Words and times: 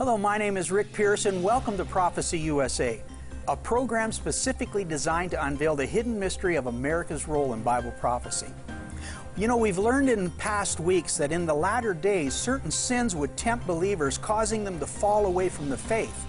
Hello, 0.00 0.16
my 0.16 0.38
name 0.38 0.56
is 0.56 0.72
Rick 0.72 0.94
Pearson. 0.94 1.42
Welcome 1.42 1.76
to 1.76 1.84
Prophecy 1.84 2.38
USA, 2.38 3.02
a 3.46 3.54
program 3.54 4.12
specifically 4.12 4.82
designed 4.82 5.30
to 5.32 5.44
unveil 5.44 5.76
the 5.76 5.84
hidden 5.84 6.18
mystery 6.18 6.56
of 6.56 6.68
America's 6.68 7.28
role 7.28 7.52
in 7.52 7.62
Bible 7.62 7.92
prophecy. 8.00 8.46
You 9.36 9.46
know, 9.46 9.58
we've 9.58 9.76
learned 9.76 10.08
in 10.08 10.30
past 10.30 10.80
weeks 10.80 11.18
that 11.18 11.32
in 11.32 11.44
the 11.44 11.52
latter 11.52 11.92
days, 11.92 12.32
certain 12.32 12.70
sins 12.70 13.14
would 13.14 13.36
tempt 13.36 13.66
believers, 13.66 14.16
causing 14.16 14.64
them 14.64 14.80
to 14.80 14.86
fall 14.86 15.26
away 15.26 15.50
from 15.50 15.68
the 15.68 15.76
faith. 15.76 16.24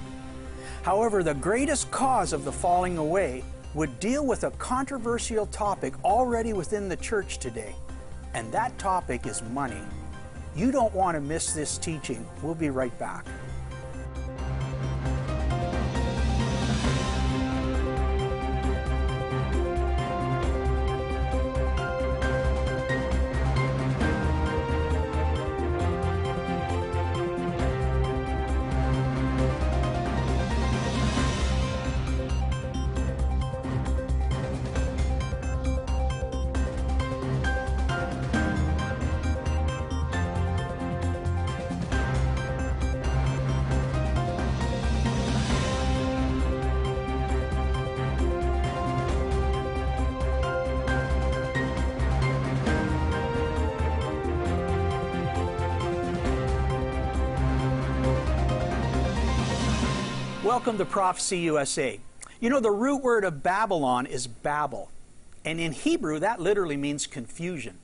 However, 0.83 1.23
the 1.23 1.35
greatest 1.35 1.89
cause 1.91 2.33
of 2.33 2.43
the 2.43 2.51
falling 2.51 2.97
away 2.97 3.41
would 3.73 4.01
deal 4.01 4.25
with 4.25 4.43
a 4.43 4.51
controversial 4.51 5.45
topic 5.45 5.93
already 6.03 6.51
within 6.51 6.89
the 6.89 6.97
church 6.97 7.37
today, 7.37 7.73
and 8.33 8.51
that 8.51 8.77
topic 8.77 9.25
is 9.25 9.41
money. 9.53 9.81
You 10.57 10.73
don't 10.73 10.93
want 10.93 11.15
to 11.15 11.21
miss 11.21 11.53
this 11.53 11.77
teaching. 11.77 12.27
We'll 12.43 12.53
be 12.53 12.69
right 12.69 12.99
back. 12.99 13.25
Welcome 60.51 60.77
to 60.79 60.85
Prophecy 60.85 61.37
USA. 61.39 61.97
You 62.41 62.49
know, 62.49 62.59
the 62.59 62.71
root 62.71 62.97
word 62.97 63.23
of 63.23 63.41
Babylon 63.41 64.05
is 64.05 64.27
Babel, 64.27 64.91
and 65.45 65.61
in 65.61 65.71
Hebrew, 65.71 66.19
that 66.19 66.41
literally 66.41 66.75
means 66.75 67.07
confusion. 67.07 67.77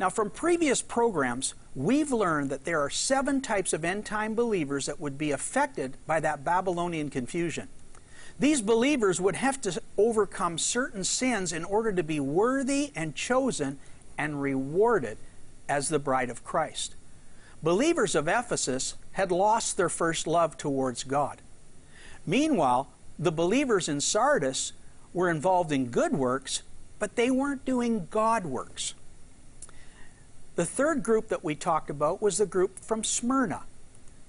Now, 0.00 0.08
from 0.08 0.30
previous 0.30 0.80
programs, 0.80 1.52
we've 1.74 2.10
learned 2.10 2.48
that 2.48 2.64
there 2.64 2.80
are 2.80 2.88
seven 2.88 3.42
types 3.42 3.74
of 3.74 3.84
end 3.84 4.06
time 4.06 4.34
believers 4.34 4.86
that 4.86 4.98
would 4.98 5.18
be 5.18 5.32
affected 5.32 5.98
by 6.06 6.18
that 6.20 6.44
Babylonian 6.44 7.10
confusion. 7.10 7.68
These 8.38 8.62
believers 8.62 9.20
would 9.20 9.36
have 9.36 9.60
to 9.60 9.78
overcome 9.98 10.56
certain 10.56 11.04
sins 11.04 11.52
in 11.52 11.62
order 11.62 11.92
to 11.92 12.02
be 12.02 12.20
worthy 12.20 12.90
and 12.96 13.14
chosen 13.14 13.78
and 14.16 14.40
rewarded 14.40 15.18
as 15.68 15.90
the 15.90 15.98
bride 15.98 16.30
of 16.30 16.42
Christ. 16.42 16.94
Believers 17.62 18.14
of 18.14 18.28
Ephesus 18.28 18.94
had 19.12 19.30
lost 19.30 19.76
their 19.76 19.90
first 19.90 20.26
love 20.26 20.56
towards 20.56 21.04
God. 21.04 21.42
Meanwhile, 22.28 22.90
the 23.18 23.32
believers 23.32 23.88
in 23.88 24.02
Sardis 24.02 24.74
were 25.14 25.30
involved 25.30 25.72
in 25.72 25.86
good 25.86 26.12
works, 26.12 26.60
but 26.98 27.16
they 27.16 27.30
weren't 27.30 27.64
doing 27.64 28.06
God 28.10 28.44
works. 28.44 28.92
The 30.54 30.66
third 30.66 31.02
group 31.02 31.28
that 31.28 31.42
we 31.42 31.54
talked 31.54 31.88
about 31.88 32.20
was 32.20 32.36
the 32.36 32.44
group 32.44 32.80
from 32.80 33.02
Smyrna. 33.02 33.62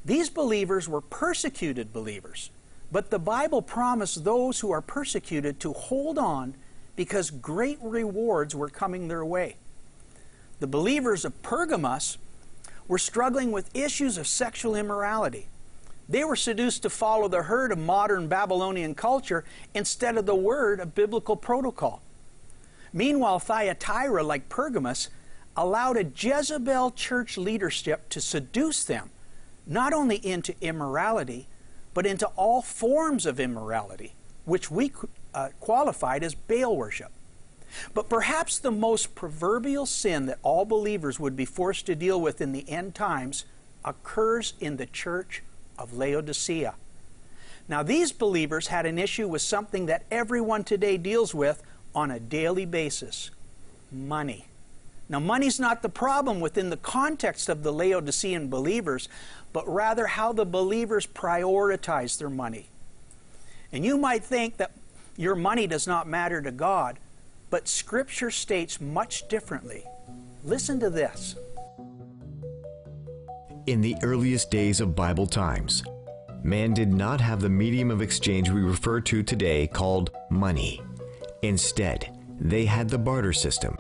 These 0.06 0.30
believers 0.30 0.88
were 0.88 1.02
persecuted 1.02 1.92
believers, 1.92 2.52
but 2.90 3.10
the 3.10 3.20
Bible 3.20 3.62
promised 3.62 4.24
those 4.24 4.62
who 4.62 4.72
are 4.72 4.82
persecuted 4.82 5.60
to 5.60 5.74
hold 5.74 6.18
on 6.18 6.54
because 6.96 7.30
great 7.30 7.80
rewards 7.82 8.56
were 8.56 8.70
coming 8.70 9.10
their 9.10 9.26
way. 9.26 9.58
The 10.62 10.68
believers 10.68 11.26
of 11.26 11.42
Pergamos 11.44 12.18
were 12.88 12.98
struggling 12.98 13.52
with 13.52 13.76
issues 13.76 14.18
of 14.18 14.26
sexual 14.26 14.74
immorality. 14.74 15.50
They 16.10 16.24
were 16.24 16.36
seduced 16.36 16.82
to 16.82 16.90
follow 16.90 17.28
the 17.28 17.44
herd 17.44 17.72
of 17.72 17.78
modern 17.78 18.28
Babylonian 18.28 18.96
culture 18.96 19.46
instead 19.76 20.18
of 20.18 20.26
the 20.26 20.36
word 20.36 20.80
of 20.80 20.96
biblical 20.96 21.36
protocol. 21.36 22.02
Meanwhile, 22.92 23.40
Thyatira, 23.40 24.24
like 24.24 24.50
Pergamos, 24.50 25.10
allowed 25.56 25.98
a 25.98 26.04
Jezebel 26.04 26.92
church 26.92 27.38
leadership 27.38 28.10
to 28.10 28.20
seduce 28.20 28.84
them, 28.84 29.12
not 29.68 29.94
only 29.94 30.16
into 30.26 30.56
immorality, 30.62 31.48
but 31.94 32.08
into 32.08 32.26
all 32.36 32.64
forms 32.64 33.28
of 33.28 33.40
immorality, 33.40 34.16
which 34.46 34.72
we 34.72 34.92
uh, 35.36 35.50
qualified 35.60 36.24
as 36.24 36.34
Baal 36.34 36.76
worship. 36.76 37.12
But 37.94 38.10
perhaps 38.10 38.58
the 38.58 38.72
most 38.72 39.14
proverbial 39.14 39.86
sin 39.86 40.26
that 40.26 40.40
all 40.42 40.66
believers 40.66 41.20
would 41.20 41.36
be 41.36 41.46
forced 41.46 41.86
to 41.86 41.94
deal 41.94 42.20
with 42.20 42.42
in 42.42 42.52
the 42.52 42.68
end 42.68 42.96
times 42.96 43.46
occurs 43.86 44.54
in 44.60 44.78
the 44.78 44.88
church 44.88 45.44
of 45.80 45.94
Laodicea. 45.94 46.76
Now, 47.68 47.84
these 47.84 48.12
believers 48.12 48.68
had 48.68 48.86
an 48.86 49.00
issue 49.00 49.28
with 49.28 49.42
something 49.42 49.86
that 49.88 50.04
everyone 50.12 50.64
today 50.64 50.98
deals 50.98 51.34
with 51.34 51.64
on 51.96 52.12
a 52.12 52.20
daily 52.20 52.66
basis 52.66 53.32
money. 53.92 54.46
Now, 55.08 55.20
money's 55.20 55.60
not 55.60 55.82
the 55.82 55.90
problem 55.90 56.40
within 56.40 56.70
the 56.70 56.78
context 56.78 57.50
of 57.50 57.64
the 57.64 57.74
Laodicean 57.74 58.50
believers, 58.50 59.10
but 59.54 59.68
rather 59.68 60.06
how 60.06 60.34
the 60.34 60.46
believers 60.46 61.08
prioritize 61.08 62.18
their 62.20 62.30
money. 62.30 62.68
And 63.72 63.84
you 63.84 63.98
might 63.98 64.24
think 64.24 64.58
that 64.58 64.72
your 65.18 65.36
money 65.36 65.66
does 65.66 65.88
not 65.88 66.08
matter 66.08 66.42
to 66.42 66.52
God, 66.52 67.00
but 67.50 67.68
Scripture 67.68 68.30
states 68.30 68.80
much 68.80 69.28
differently. 69.28 69.84
Listen 70.44 70.80
to 70.80 70.90
this. 70.90 71.36
In 73.66 73.82
the 73.82 73.96
earliest 74.04 74.50
days 74.50 74.82
of 74.82 74.96
Bible 74.96 75.28
times, 75.28 75.84
man 76.44 76.74
did 76.74 76.94
not 76.94 77.22
have 77.22 77.42
the 77.42 77.50
medium 77.50 77.92
of 77.92 78.02
exchange 78.02 78.50
we 78.50 78.62
refer 78.62 79.00
to 79.02 79.22
today 79.22 79.68
called 79.68 80.12
money. 80.30 80.82
Instead, 81.42 82.18
they 82.40 82.66
had 82.66 82.90
the 82.90 82.98
barter 82.98 83.34
system. 83.34 83.78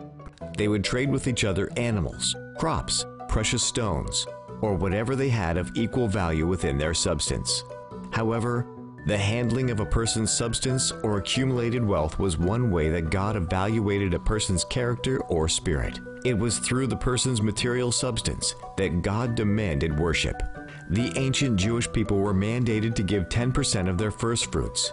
They 0.57 0.67
would 0.67 0.83
trade 0.83 1.09
with 1.09 1.27
each 1.27 1.43
other 1.43 1.69
animals, 1.77 2.35
crops, 2.57 3.05
precious 3.27 3.63
stones, 3.63 4.27
or 4.61 4.75
whatever 4.75 5.15
they 5.15 5.29
had 5.29 5.57
of 5.57 5.71
equal 5.75 6.07
value 6.07 6.45
within 6.45 6.77
their 6.77 6.93
substance. 6.93 7.63
However, 8.11 8.67
the 9.05 9.17
handling 9.17 9.71
of 9.71 9.79
a 9.79 9.85
person's 9.85 10.31
substance 10.31 10.91
or 11.03 11.17
accumulated 11.17 11.83
wealth 11.85 12.19
was 12.19 12.37
one 12.37 12.69
way 12.69 12.89
that 12.89 13.09
God 13.09 13.35
evaluated 13.35 14.13
a 14.13 14.19
person's 14.19 14.65
character 14.65 15.19
or 15.23 15.47
spirit. 15.47 15.99
It 16.25 16.37
was 16.37 16.59
through 16.59 16.87
the 16.87 16.97
person's 16.97 17.41
material 17.41 17.91
substance 17.91 18.55
that 18.75 19.01
God 19.01 19.35
demanded 19.35 19.97
worship. 19.97 20.41
The 20.89 21.11
ancient 21.17 21.55
Jewish 21.55 21.89
people 21.91 22.17
were 22.17 22.33
mandated 22.33 22.95
to 22.95 23.03
give 23.03 23.29
10% 23.29 23.89
of 23.89 23.97
their 23.97 24.11
first 24.11 24.51
fruits. 24.51 24.91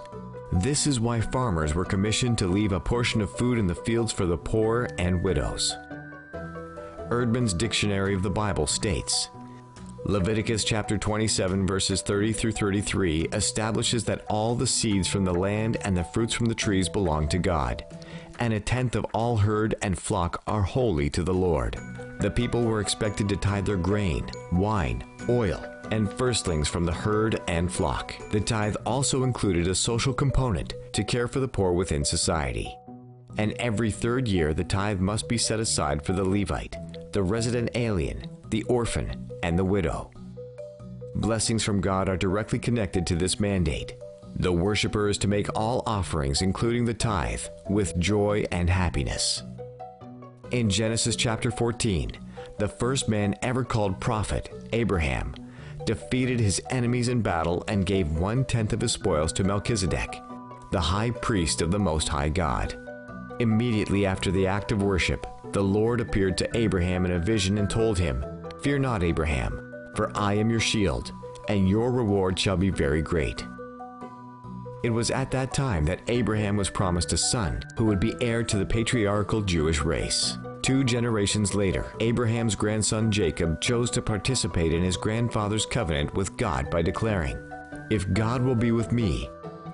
This 0.52 0.86
is 0.86 1.00
why 1.00 1.20
farmers 1.20 1.74
were 1.74 1.84
commissioned 1.84 2.38
to 2.38 2.46
leave 2.46 2.72
a 2.72 2.78
portion 2.78 3.20
of 3.20 3.36
food 3.36 3.58
in 3.58 3.66
the 3.66 3.74
fields 3.74 4.12
for 4.12 4.24
the 4.24 4.36
poor 4.36 4.88
and 4.98 5.22
widows. 5.22 5.74
Eerdmans 7.10 7.56
Dictionary 7.56 8.14
of 8.14 8.22
the 8.22 8.30
Bible 8.30 8.66
states 8.66 9.28
Leviticus 10.04 10.62
chapter 10.62 10.96
27 10.96 11.66
verses 11.66 12.02
30 12.02 12.32
through 12.32 12.52
33 12.52 13.22
establishes 13.32 14.04
that 14.04 14.24
all 14.28 14.54
the 14.54 14.66
seeds 14.66 15.08
from 15.08 15.24
the 15.24 15.34
land 15.34 15.78
and 15.82 15.96
the 15.96 16.04
fruits 16.04 16.32
from 16.32 16.46
the 16.46 16.54
trees 16.54 16.88
belong 16.88 17.26
to 17.28 17.38
God, 17.38 17.84
and 18.38 18.52
a 18.52 18.60
tenth 18.60 18.96
of 18.96 19.06
all 19.12 19.36
herd 19.36 19.74
and 19.82 19.98
flock 19.98 20.42
are 20.46 20.62
holy 20.62 21.10
to 21.10 21.22
the 21.22 21.34
Lord. 21.34 21.78
The 22.20 22.30
people 22.30 22.64
were 22.64 22.80
expected 22.80 23.28
to 23.28 23.36
tithe 23.36 23.66
their 23.66 23.76
grain, 23.76 24.30
wine, 24.52 25.04
oil, 25.28 25.64
and 25.90 26.10
firstlings 26.10 26.68
from 26.68 26.84
the 26.84 26.92
herd 26.92 27.40
and 27.48 27.72
flock. 27.72 28.14
The 28.30 28.40
tithe 28.40 28.76
also 28.84 29.22
included 29.22 29.68
a 29.68 29.74
social 29.74 30.12
component 30.12 30.74
to 30.92 31.04
care 31.04 31.28
for 31.28 31.40
the 31.40 31.48
poor 31.48 31.72
within 31.72 32.04
society. 32.04 32.74
And 33.38 33.52
every 33.58 33.90
third 33.90 34.26
year, 34.28 34.54
the 34.54 34.64
tithe 34.64 35.00
must 35.00 35.28
be 35.28 35.38
set 35.38 35.60
aside 35.60 36.04
for 36.04 36.12
the 36.12 36.24
Levite, 36.24 36.76
the 37.12 37.22
resident 37.22 37.70
alien, 37.74 38.26
the 38.50 38.62
orphan, 38.64 39.30
and 39.42 39.58
the 39.58 39.64
widow. 39.64 40.10
Blessings 41.16 41.62
from 41.62 41.80
God 41.80 42.08
are 42.08 42.16
directly 42.16 42.58
connected 42.58 43.06
to 43.06 43.16
this 43.16 43.38
mandate. 43.38 43.94
The 44.38 44.52
worshiper 44.52 45.08
is 45.08 45.16
to 45.18 45.28
make 45.28 45.48
all 45.54 45.82
offerings, 45.86 46.42
including 46.42 46.84
the 46.84 46.92
tithe, 46.92 47.40
with 47.70 47.98
joy 47.98 48.44
and 48.52 48.68
happiness. 48.68 49.42
In 50.50 50.68
Genesis 50.68 51.16
chapter 51.16 51.50
14, 51.50 52.12
the 52.58 52.68
first 52.68 53.08
man 53.08 53.34
ever 53.40 53.64
called 53.64 53.98
prophet, 53.98 54.52
Abraham, 54.74 55.34
defeated 55.86 56.38
his 56.38 56.60
enemies 56.68 57.08
in 57.08 57.22
battle 57.22 57.64
and 57.66 57.86
gave 57.86 58.12
one 58.12 58.44
tenth 58.44 58.74
of 58.74 58.82
his 58.82 58.92
spoils 58.92 59.32
to 59.32 59.44
Melchizedek, 59.44 60.20
the 60.70 60.80
high 60.80 61.12
priest 61.12 61.62
of 61.62 61.70
the 61.70 61.78
Most 61.78 62.08
High 62.08 62.28
God. 62.28 62.76
Immediately 63.40 64.04
after 64.04 64.30
the 64.30 64.46
act 64.46 64.70
of 64.70 64.82
worship, 64.82 65.26
the 65.52 65.64
Lord 65.64 66.02
appeared 66.02 66.36
to 66.38 66.56
Abraham 66.56 67.06
in 67.06 67.12
a 67.12 67.18
vision 67.18 67.56
and 67.56 67.70
told 67.70 67.98
him, 67.98 68.22
Fear 68.62 68.80
not, 68.80 69.02
Abraham, 69.02 69.72
for 69.94 70.14
I 70.14 70.34
am 70.34 70.50
your 70.50 70.60
shield, 70.60 71.10
and 71.48 71.66
your 71.66 71.90
reward 71.90 72.38
shall 72.38 72.58
be 72.58 72.68
very 72.68 73.00
great. 73.00 73.42
It 74.86 74.92
was 74.92 75.10
at 75.10 75.32
that 75.32 75.52
time 75.52 75.84
that 75.86 75.98
Abraham 76.06 76.56
was 76.56 76.70
promised 76.70 77.12
a 77.12 77.16
son 77.16 77.60
who 77.76 77.86
would 77.86 77.98
be 77.98 78.14
heir 78.20 78.44
to 78.44 78.56
the 78.56 78.64
patriarchal 78.64 79.42
Jewish 79.42 79.80
race. 79.80 80.38
Two 80.62 80.84
generations 80.84 81.56
later, 81.56 81.92
Abraham's 81.98 82.54
grandson 82.54 83.10
Jacob 83.10 83.60
chose 83.60 83.90
to 83.90 84.00
participate 84.00 84.72
in 84.72 84.84
his 84.84 84.96
grandfather's 84.96 85.66
covenant 85.66 86.14
with 86.14 86.36
God 86.36 86.70
by 86.70 86.82
declaring, 86.82 87.36
If 87.90 88.12
God 88.12 88.42
will 88.42 88.54
be 88.54 88.70
with 88.70 88.92
me, 88.92 89.28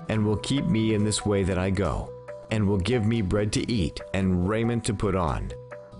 and 0.09 0.25
will 0.25 0.37
keep 0.37 0.65
me 0.65 0.95
in 0.95 1.03
this 1.03 1.23
way 1.23 1.43
that 1.43 1.59
I 1.59 1.69
go, 1.69 2.11
and 2.49 2.67
will 2.67 2.79
give 2.79 3.05
me 3.05 3.21
bread 3.21 3.53
to 3.53 3.71
eat 3.71 4.01
and 4.15 4.49
raiment 4.49 4.83
to 4.85 4.95
put 4.95 5.13
on, 5.13 5.51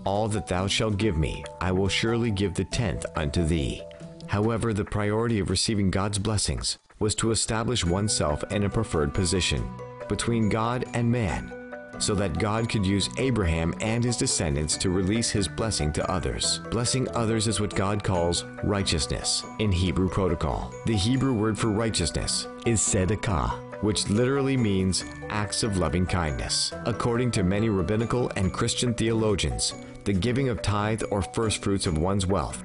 all 0.04 0.26
that 0.26 0.48
thou 0.48 0.66
shalt 0.66 0.96
give 0.96 1.16
me, 1.16 1.44
I 1.60 1.70
will 1.70 1.86
surely 1.86 2.32
give 2.32 2.54
the 2.54 2.64
tenth 2.64 3.06
unto 3.14 3.44
thee. 3.44 3.80
However, 4.26 4.74
the 4.74 4.84
priority 4.84 5.38
of 5.38 5.50
receiving 5.50 5.92
God's 5.92 6.18
blessings 6.18 6.78
was 6.98 7.14
to 7.16 7.30
establish 7.30 7.84
oneself 7.84 8.44
in 8.52 8.64
a 8.64 8.70
preferred 8.70 9.12
position 9.12 9.68
between 10.08 10.48
God 10.48 10.84
and 10.94 11.10
man, 11.10 11.52
so 11.98 12.14
that 12.14 12.38
God 12.38 12.68
could 12.68 12.84
use 12.84 13.08
Abraham 13.18 13.74
and 13.80 14.02
his 14.02 14.16
descendants 14.16 14.76
to 14.78 14.90
release 14.90 15.30
his 15.30 15.48
blessing 15.48 15.92
to 15.92 16.10
others. 16.10 16.60
Blessing 16.70 17.08
others 17.14 17.46
is 17.46 17.60
what 17.60 17.74
God 17.74 18.02
calls 18.02 18.44
righteousness 18.64 19.44
in 19.58 19.70
Hebrew 19.70 20.08
protocol. 20.08 20.72
The 20.86 20.96
Hebrew 20.96 21.32
word 21.32 21.58
for 21.58 21.68
righteousness 21.68 22.48
is 22.66 22.80
tzedakah, 22.80 23.82
which 23.82 24.08
literally 24.08 24.56
means 24.56 25.04
acts 25.28 25.62
of 25.62 25.78
loving 25.78 26.06
kindness. 26.06 26.72
According 26.84 27.30
to 27.32 27.42
many 27.42 27.68
rabbinical 27.68 28.30
and 28.36 28.52
Christian 28.52 28.94
theologians, 28.94 29.74
the 30.04 30.12
giving 30.12 30.48
of 30.48 30.62
tithe 30.62 31.02
or 31.10 31.22
first 31.22 31.62
fruits 31.62 31.86
of 31.86 31.98
one's 31.98 32.26
wealth 32.26 32.62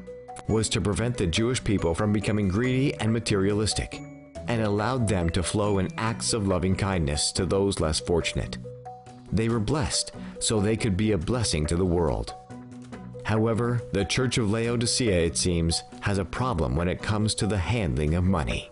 was 0.48 0.70
to 0.70 0.82
prevent 0.82 1.18
the 1.18 1.28
Jewish 1.28 1.64
people 1.64 1.94
from 1.94 2.12
becoming 2.12 2.48
greedy 2.48 2.94
and 2.96 3.14
materialistic 3.14 4.02
and 4.50 4.64
allowed 4.64 5.08
them 5.08 5.30
to 5.30 5.44
flow 5.44 5.78
in 5.78 5.88
acts 5.98 6.34
of 6.34 6.48
loving 6.48 6.76
kindness 6.76 7.32
to 7.32 7.46
those 7.46 7.80
less 7.80 8.00
fortunate. 8.00 8.58
They 9.32 9.48
were 9.48 9.60
blessed 9.60 10.12
so 10.40 10.60
they 10.60 10.76
could 10.76 10.98
be 10.98 11.12
a 11.12 11.18
blessing 11.18 11.68
to 11.68 11.76
the 11.76 11.86
world. 11.86 12.34
However, 13.24 13.80
the 13.94 14.06
Church 14.06 14.40
of 14.40 14.50
Laodicea, 14.50 15.26
it 15.26 15.38
seems, 15.38 15.84
has 16.02 16.18
a 16.18 16.26
problem 16.26 16.76
when 16.76 16.88
it 16.88 17.00
comes 17.00 17.36
to 17.36 17.46
the 17.46 17.60
handling 17.60 18.16
of 18.16 18.24
money. 18.24 18.72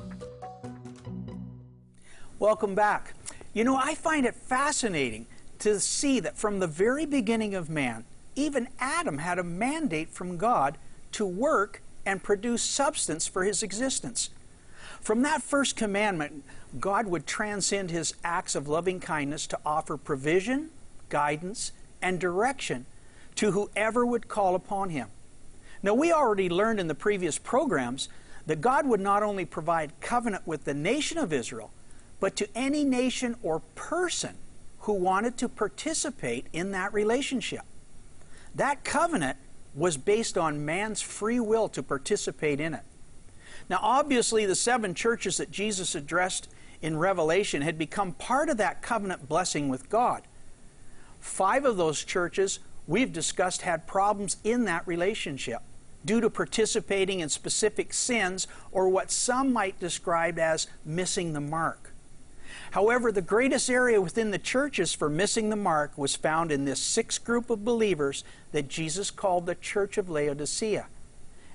Welcome 2.40 2.74
back. 2.74 3.14
You 3.54 3.64
know, 3.64 3.76
I 3.76 3.94
find 3.94 4.26
it 4.26 4.36
fascinating 4.36 5.28
to 5.60 5.80
see 5.80 6.20
that 6.22 6.38
from 6.38 6.58
the 6.58 6.68
very 6.68 7.06
beginning 7.06 7.54
of 7.54 7.70
man, 7.70 8.06
even 8.36 8.68
Adam 8.80 9.20
had 9.20 9.38
a 9.38 9.44
mandate 9.44 10.10
from 10.10 10.38
God 10.38 10.80
to 11.12 11.26
work 11.26 11.84
and 12.04 12.24
produce 12.24 12.64
substance 12.64 13.28
for 13.28 13.44
his 13.44 13.62
existence. 13.62 14.32
From 15.08 15.22
that 15.22 15.42
first 15.42 15.78
commandment, 15.78 16.44
God 16.82 17.08
would 17.08 17.26
transcend 17.26 17.92
his 17.92 18.14
acts 18.26 18.56
of 18.56 18.68
loving 18.68 19.00
kindness 19.00 19.48
to 19.48 19.60
offer 19.66 19.96
provision, 19.96 20.70
guidance, 21.08 21.72
and 22.02 22.20
direction 22.20 22.86
to 23.36 23.52
whoever 23.52 24.06
would 24.06 24.28
call 24.28 24.54
upon 24.54 24.90
him. 24.90 25.08
Now, 25.82 25.94
we 25.94 26.12
already 26.12 26.50
learned 26.50 26.82
in 26.82 26.90
the 26.90 26.94
previous 26.94 27.38
programs 27.38 28.10
that 28.48 28.60
God 28.60 28.86
would 28.86 29.00
not 29.00 29.24
only 29.24 29.46
provide 29.46 29.98
covenant 30.02 30.46
with 30.46 30.66
the 30.66 30.74
nation 30.74 31.18
of 31.18 31.32
Israel, 31.32 31.72
but 32.20 32.36
to 32.36 32.50
any 32.54 32.84
nation 32.84 33.38
or 33.42 33.62
person 33.76 34.36
who 34.80 34.92
wanted 34.92 35.38
to 35.38 35.48
participate 35.48 36.48
in 36.52 36.72
that 36.72 36.94
relationship. 36.94 37.62
That 38.54 38.84
covenant 38.84 39.38
was 39.74 39.96
based 39.96 40.38
on 40.38 40.66
man's 40.66 41.00
free 41.00 41.40
will 41.40 41.70
to 41.70 41.82
participate 41.82 42.60
in 42.60 42.74
it. 42.74 42.84
Now, 43.70 43.80
obviously, 43.82 44.46
the 44.46 44.56
seven 44.56 44.94
churches 44.94 45.38
that 45.38 45.52
Jesus 45.52 45.96
addressed 45.96 46.50
in 46.82 46.98
Revelation 46.98 47.62
had 47.62 47.78
become 47.78 48.14
part 48.14 48.50
of 48.50 48.58
that 48.58 48.82
covenant 48.82 49.28
blessing 49.28 49.68
with 49.70 49.90
God. 49.90 50.24
Five 51.20 51.66
of 51.66 51.78
those 51.78 52.04
churches 52.04 52.60
we've 52.86 53.12
discussed 53.12 53.64
had 53.64 53.88
problems 53.88 54.38
in 54.44 54.66
that 54.66 54.88
relationship 54.88 55.62
due 56.06 56.22
to 56.22 56.30
participating 56.30 57.20
in 57.20 57.28
specific 57.28 57.94
sins 57.94 58.48
or 58.72 58.88
what 58.88 59.12
some 59.12 59.52
might 59.52 59.80
describe 59.80 60.40
as 60.40 60.68
missing 60.86 61.34
the 61.34 61.42
mark. 61.42 61.94
However, 62.72 63.12
the 63.12 63.22
greatest 63.22 63.70
area 63.70 64.00
within 64.00 64.32
the 64.32 64.38
churches 64.38 64.94
for 64.94 65.10
missing 65.10 65.50
the 65.50 65.56
mark 65.56 65.98
was 65.98 66.16
found 66.16 66.52
in 66.52 66.66
this 66.66 66.82
sixth 66.82 67.24
group 67.24 67.50
of 67.50 67.66
believers 67.66 68.24
that 68.52 68.70
Jesus 68.70 69.12
called 69.12 69.46
the 69.46 69.56
Church 69.56 69.98
of 69.98 70.10
Laodicea. 70.10 70.88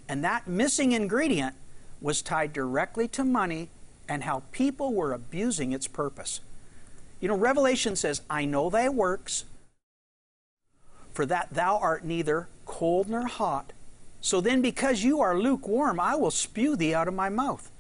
And 0.09 0.23
that 0.25 0.47
missing 0.47 0.93
ingredient 0.93 1.55
was 2.03 2.21
tied 2.21 2.53
directly 2.53 3.09
to 3.09 3.25
money 3.25 3.71
and 4.09 4.25
how 4.25 4.43
people 4.53 4.93
were 4.93 5.13
abusing 5.13 5.73
its 5.73 5.87
purpose. 5.87 6.41
You 7.21 7.29
know, 7.29 7.37
Revelation 7.37 7.95
says, 7.95 8.21
I 8.29 8.45
know 8.45 8.69
thy 8.69 8.89
works, 8.89 9.45
for 11.13 11.25
that 11.27 11.55
thou 11.55 11.79
art 11.79 12.05
neither 12.05 12.49
cold 12.67 13.09
nor 13.09 13.27
hot. 13.27 13.73
So 14.21 14.41
then, 14.41 14.61
because 14.63 15.05
you 15.05 15.21
are 15.21 15.39
lukewarm, 15.39 16.01
I 16.01 16.15
will 16.17 16.31
spew 16.31 16.77
thee 16.77 16.95
out 16.95 17.09
of 17.09 17.15
my 17.15 17.29
mouth. 17.29 17.71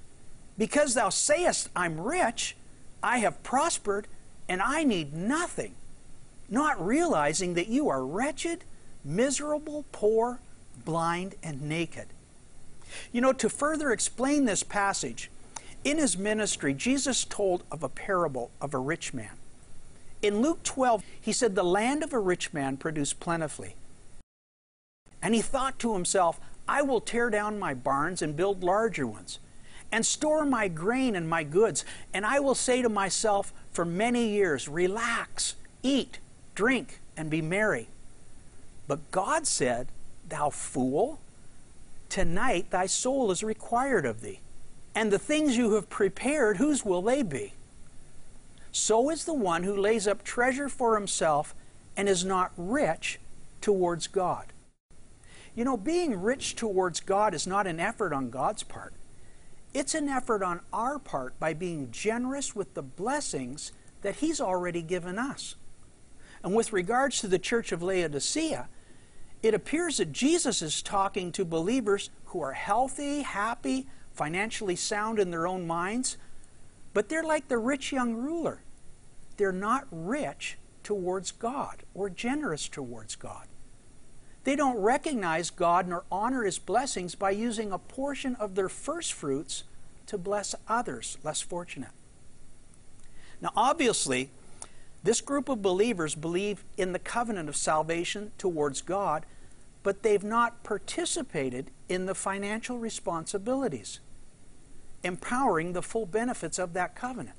Because 0.57 0.95
thou 0.95 1.09
sayest, 1.09 1.71
I'm 1.75 2.01
rich, 2.01 2.57
I 3.03 3.19
have 3.19 3.43
prospered, 3.43 4.07
and 4.49 4.61
I 4.61 4.85
need 4.85 5.15
nothing, 5.15 5.75
not 6.49 6.85
realizing 6.85 7.55
that 7.55 7.69
you 7.69 7.89
are 7.89 8.05
wretched, 8.05 8.65
miserable, 9.05 9.85
poor, 9.93 10.41
blind, 10.85 11.37
and 11.43 11.63
naked. 11.63 12.07
You 13.13 13.21
know, 13.21 13.33
to 13.33 13.49
further 13.49 13.93
explain 13.93 14.45
this 14.45 14.63
passage, 14.63 15.31
in 15.85 15.99
his 15.99 16.17
ministry, 16.17 16.75
Jesus 16.75 17.25
told 17.25 17.65
of 17.71 17.83
a 17.83 17.89
parable 17.89 18.51
of 18.61 18.73
a 18.73 18.79
rich 18.79 19.13
man. 19.13 19.33
In 20.21 20.41
Luke 20.41 20.63
12, 20.63 21.03
he 21.21 21.33
said, 21.33 21.55
The 21.55 21.65
land 21.65 22.05
of 22.05 22.13
a 22.13 22.21
rich 22.21 22.53
man 22.53 22.77
produced 22.77 23.19
plentifully. 23.19 23.75
And 25.21 25.35
he 25.35 25.43
thought 25.43 25.79
to 25.81 25.95
himself, 25.95 26.41
I 26.69 26.83
will 26.83 27.01
tear 27.01 27.29
down 27.31 27.59
my 27.59 27.75
barns 27.75 28.23
and 28.23 28.37
build 28.37 28.63
larger 28.63 29.07
ones 29.07 29.41
and 29.91 30.07
store 30.07 30.45
my 30.45 30.69
grain 30.69 31.15
and 31.15 31.29
my 31.29 31.45
goods. 31.45 31.85
And 32.15 32.25
I 32.25 32.41
will 32.41 32.55
say 32.55 32.81
to 32.83 32.89
myself 32.89 33.53
for 33.73 33.85
many 33.85 34.29
years, 34.29 34.69
Relax, 34.69 35.55
eat, 35.83 36.19
drink, 36.55 37.01
and 37.17 37.29
be 37.29 37.43
merry. 37.43 37.89
But 38.89 39.11
God 39.11 39.47
said, 39.47 39.89
Thou 40.29 40.51
fool, 40.51 41.21
tonight 42.13 42.71
thy 42.71 42.85
soul 42.85 43.31
is 43.31 43.43
required 43.43 44.05
of 44.05 44.21
thee. 44.21 44.41
And 44.95 45.11
the 45.11 45.19
things 45.19 45.57
you 45.57 45.73
have 45.77 45.89
prepared, 45.89 46.59
whose 46.59 46.85
will 46.85 47.01
they 47.01 47.23
be? 47.23 47.55
So 48.71 49.09
is 49.09 49.25
the 49.25 49.33
one 49.33 49.63
who 49.63 49.75
lays 49.75 50.07
up 50.07 50.23
treasure 50.23 50.69
for 50.69 50.95
himself 50.95 51.55
and 51.97 52.11
is 52.11 52.23
not 52.23 52.53
rich 52.59 53.19
towards 53.63 54.09
God. 54.09 54.53
You 55.55 55.65
know, 55.65 55.79
being 55.79 56.21
rich 56.21 56.55
towards 56.55 57.01
God 57.01 57.33
is 57.33 57.47
not 57.47 57.67
an 57.67 57.81
effort 57.81 58.13
on 58.13 58.29
God's 58.29 58.63
part. 58.63 58.93
It's 59.73 59.95
an 59.95 60.11
effort 60.11 60.43
on 60.43 60.61
our 60.71 60.99
part 60.99 61.41
by 61.41 61.55
being 61.55 61.91
generous 61.91 62.55
with 62.55 62.75
the 62.75 62.83
blessings 62.83 63.73
that 64.03 64.17
He's 64.17 64.39
already 64.39 64.83
given 64.83 65.19
us. 65.19 65.55
And 66.45 66.55
with 66.55 66.75
regards 66.75 67.21
to 67.21 67.29
the 67.29 67.39
church 67.39 67.73
of 67.73 67.83
Laodicea, 67.83 68.69
it 69.43 69.55
appears 69.55 69.97
that 69.97 70.13
Jesus 70.13 70.63
is 70.63 70.83
talking 70.83 71.33
to 71.33 71.45
believers 71.45 72.11
who 72.27 72.41
are 72.41 72.53
healthy, 72.53 73.23
happy, 73.23 73.87
financially 74.13 74.77
sound 74.77 75.19
in 75.19 75.31
their 75.31 75.47
own 75.47 75.67
minds, 75.67 76.17
but 76.95 77.09
they're 77.09 77.25
like 77.25 77.49
the 77.49 77.59
rich 77.59 77.93
young 77.93 78.15
ruler. 78.15 78.63
They're 79.37 79.53
not 79.53 79.87
rich 79.91 80.59
towards 80.85 81.33
God 81.33 81.83
or 81.95 82.11
generous 82.11 82.69
towards 82.69 83.17
God. 83.17 83.47
They 84.45 84.57
don't 84.57 84.79
recognize 84.79 85.51
God 85.51 85.89
nor 85.89 86.05
honor 86.11 86.45
His 86.45 86.59
blessings 86.59 87.15
by 87.15 87.31
using 87.31 87.73
a 87.73 87.79
portion 87.79 88.35
of 88.37 88.55
their 88.55 88.69
first 88.69 89.13
fruits 89.13 89.65
to 90.07 90.19
bless 90.19 90.55
others 90.69 91.17
less 91.23 91.41
fortunate. 91.41 91.91
Now, 93.41 93.51
obviously, 93.57 94.31
this 95.03 95.21
group 95.21 95.49
of 95.49 95.63
believers 95.63 96.15
believe 96.15 96.65
in 96.77 96.93
the 96.93 96.99
covenant 96.99 97.49
of 97.49 97.57
salvation 97.57 98.33
towards 98.39 98.81
God, 98.83 99.27
but 99.83 100.03
they've 100.03 100.23
not 100.23 100.63
participated 100.63 101.71
in 101.89 102.07
the 102.07 102.15
financial 102.15 102.79
responsibilities, 102.79 104.01
empowering 105.03 105.73
the 105.73 105.83
full 105.83 106.07
benefits 106.07 106.59
of 106.59 106.73
that 106.75 106.95
covenant. 106.95 107.37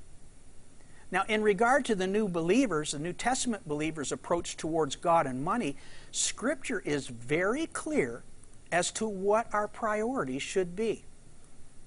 Now, 1.10 1.24
in 1.28 1.42
regard 1.42 1.84
to 1.86 1.94
the 1.94 2.06
new 2.06 2.28
believers, 2.28 2.90
the 2.90 2.98
New 2.98 3.12
Testament 3.12 3.68
believers' 3.68 4.12
approach 4.12 4.56
towards 4.56 4.96
God 4.96 5.26
and 5.26 5.44
money, 5.44 5.76
Scripture 6.10 6.80
is 6.80 7.06
very 7.06 7.66
clear 7.66 8.24
as 8.72 8.90
to 8.92 9.06
what 9.06 9.46
our 9.54 9.68
priorities 9.68 10.42
should 10.42 10.74
be. 10.74 11.04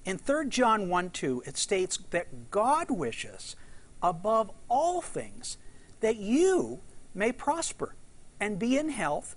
In 0.04 0.16
3 0.16 0.48
John 0.48 0.88
1 0.88 1.10
2, 1.10 1.42
it 1.44 1.58
states 1.58 1.98
that 2.10 2.50
God 2.50 2.90
wishes 2.90 3.54
above 4.02 4.50
all 4.68 5.02
things 5.02 5.58
that 6.00 6.16
you 6.16 6.80
may 7.14 7.32
prosper 7.32 7.94
and 8.40 8.58
be 8.58 8.78
in 8.78 8.90
health, 8.90 9.36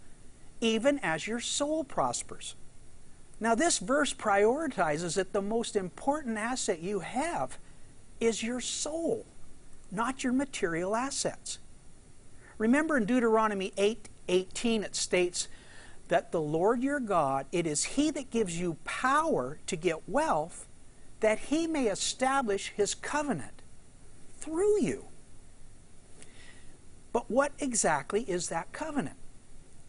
even 0.60 1.00
as 1.00 1.27
your 1.27 1.39
soul 1.39 1.84
prospers. 1.84 2.56
Now, 3.39 3.56
this 3.56 3.80
verse 3.80 4.13
prioritizes 4.13 5.15
that 5.15 5.34
the 5.34 5.41
most 5.41 5.75
important 5.75 6.38
asset 6.38 6.80
you 6.80 7.00
have 7.00 7.58
is 8.20 8.44
your 8.44 8.62
soul, 8.62 9.25
not 9.91 10.24
your 10.24 10.34
material 10.34 10.96
assets. 10.96 11.58
Remember 12.60 12.98
in 12.98 13.06
Deuteronomy 13.06 13.74
8 13.77 14.08
18, 14.27 14.84
it 14.84 14.96
states 14.96 15.48
that 16.08 16.32
the 16.32 16.39
Lord 16.39 16.84
your 16.84 17.00
God, 17.00 17.48
it 17.51 17.65
is 17.65 17.84
He 17.84 18.12
that 18.12 18.30
gives 18.30 18.60
you 18.60 18.77
power 18.86 19.58
to 19.65 19.75
get 19.75 20.08
wealth, 20.08 20.68
that 21.22 21.39
He 21.39 21.65
may 21.65 21.88
establish 21.88 22.72
His 22.75 22.94
covenant 22.94 23.63
through 24.38 24.82
you. 24.82 25.06
But 27.13 27.30
what 27.30 27.51
exactly 27.60 28.24
is 28.24 28.50
that 28.50 28.72
covenant? 28.72 29.18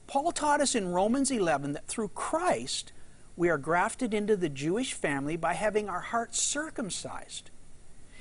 Paul 0.07 0.33
taught 0.33 0.61
us 0.61 0.75
in 0.75 0.89
Romans 0.89 1.31
11 1.31 1.73
that 1.73 1.87
through 1.87 2.09
Christ 2.09 2.93
we 3.37 3.49
are 3.49 3.59
grafted 3.59 4.13
into 4.13 4.37
the 4.37 4.49
Jewish 4.49 4.93
family 4.93 5.37
by 5.37 5.55
having 5.55 5.89
our 5.89 6.01
hearts 6.01 6.41
circumcised. 6.41 7.51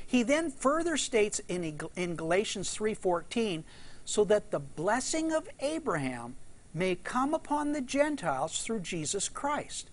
He 0.06 0.24
then 0.24 0.52
further 0.52 0.98
states 0.98 1.42
in, 1.48 1.80
in 1.96 2.16
Galatians 2.16 2.76
3:14 2.76 3.64
so 4.06 4.24
that 4.26 4.52
the 4.52 4.60
blessing 4.60 5.32
of 5.32 5.48
Abraham 5.60 6.36
may 6.74 6.96
come 6.96 7.34
upon 7.34 7.72
the 7.72 7.82
Gentiles 7.82 8.62
through 8.62 8.80
Jesus 8.80 9.30
Christ, 9.30 9.90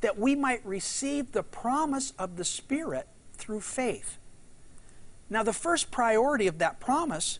that 0.00 0.18
we 0.18 0.34
might 0.34 0.64
receive 0.64 1.32
the 1.32 1.42
promise 1.42 2.12
of 2.18 2.36
the 2.36 2.44
Spirit 2.44 3.08
through 3.34 3.60
faith. 3.60 4.18
Now, 5.28 5.42
the 5.42 5.52
first 5.52 5.90
priority 5.90 6.46
of 6.46 6.58
that 6.58 6.80
promise 6.80 7.38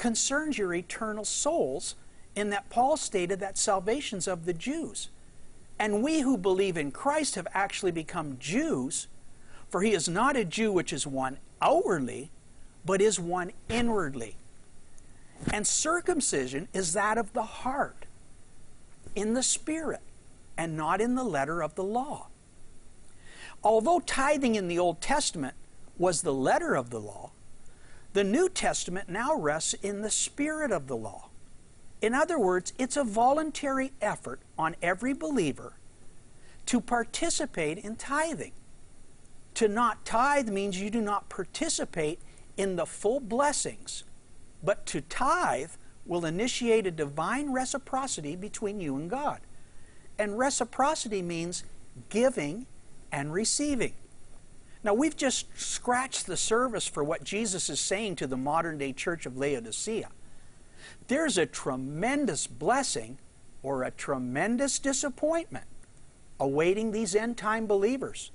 concerns 0.00 0.56
your 0.56 0.72
eternal 0.72 1.26
souls, 1.26 1.94
in 2.34 2.48
that 2.48 2.70
Paul 2.70 2.96
stated 2.96 3.38
that 3.40 3.58
salvation's 3.58 4.26
of 4.26 4.46
the 4.46 4.54
Jews. 4.54 5.10
And 5.78 6.02
we 6.02 6.20
who 6.20 6.38
believe 6.38 6.78
in 6.78 6.90
Christ 6.90 7.34
have 7.34 7.46
actually 7.52 7.92
become 7.92 8.38
Jews, 8.38 9.08
for 9.68 9.82
he 9.82 9.92
is 9.92 10.08
not 10.08 10.38
a 10.38 10.44
Jew 10.44 10.72
which 10.72 10.94
is 10.94 11.06
one 11.06 11.36
outwardly, 11.60 12.30
but 12.82 13.02
is 13.02 13.20
one 13.20 13.52
inwardly. 13.68 14.36
And 15.52 15.66
circumcision 15.66 16.68
is 16.72 16.94
that 16.94 17.18
of 17.18 17.34
the 17.34 17.42
heart, 17.42 18.06
in 19.14 19.34
the 19.34 19.42
spirit, 19.42 20.00
and 20.56 20.78
not 20.78 21.02
in 21.02 21.14
the 21.14 21.24
letter 21.24 21.62
of 21.62 21.74
the 21.74 21.84
law. 21.84 22.28
Although 23.62 24.00
tithing 24.00 24.54
in 24.54 24.66
the 24.66 24.78
Old 24.78 25.02
Testament 25.02 25.56
was 25.98 26.22
the 26.22 26.32
letter 26.32 26.74
of 26.74 26.88
the 26.88 27.00
law, 27.00 27.32
the 28.12 28.24
New 28.24 28.48
Testament 28.48 29.08
now 29.08 29.34
rests 29.34 29.74
in 29.74 30.02
the 30.02 30.10
spirit 30.10 30.72
of 30.72 30.86
the 30.86 30.96
law. 30.96 31.28
In 32.02 32.14
other 32.14 32.38
words, 32.38 32.72
it's 32.78 32.96
a 32.96 33.04
voluntary 33.04 33.92
effort 34.00 34.40
on 34.58 34.74
every 34.82 35.12
believer 35.12 35.74
to 36.66 36.80
participate 36.80 37.78
in 37.78 37.96
tithing. 37.96 38.52
To 39.54 39.68
not 39.68 40.04
tithe 40.04 40.48
means 40.48 40.80
you 40.80 40.90
do 40.90 41.00
not 41.00 41.28
participate 41.28 42.20
in 42.56 42.76
the 42.76 42.86
full 42.86 43.20
blessings 43.20 44.04
but 44.62 44.86
to 44.86 45.00
tithe 45.00 45.72
will 46.06 46.24
initiate 46.24 46.86
a 46.86 46.90
divine 46.90 47.52
reciprocity 47.52 48.36
between 48.36 48.80
you 48.80 48.96
and 48.96 49.08
God. 49.08 49.40
And 50.18 50.38
reciprocity 50.38 51.22
means 51.22 51.64
giving 52.08 52.66
and 53.12 53.32
receiving. 53.32 53.94
Now, 54.82 54.94
we've 54.94 55.16
just 55.16 55.46
scratched 55.58 56.26
the 56.26 56.36
surface 56.36 56.86
for 56.86 57.04
what 57.04 57.22
Jesus 57.22 57.68
is 57.68 57.80
saying 57.80 58.16
to 58.16 58.26
the 58.26 58.36
modern 58.36 58.78
day 58.78 58.92
church 58.92 59.26
of 59.26 59.36
Laodicea. 59.36 60.08
There's 61.08 61.36
a 61.36 61.46
tremendous 61.46 62.46
blessing 62.46 63.18
or 63.62 63.82
a 63.82 63.90
tremendous 63.90 64.78
disappointment 64.78 65.66
awaiting 66.38 66.90
these 66.90 67.14
end 67.14 67.36
time 67.36 67.66
believers. 67.66 68.30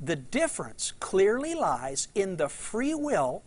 The 0.00 0.16
difference 0.16 0.94
clearly 0.98 1.54
lies 1.54 2.08
in 2.14 2.36
the 2.36 2.48
free 2.48 2.94
will 2.94 3.42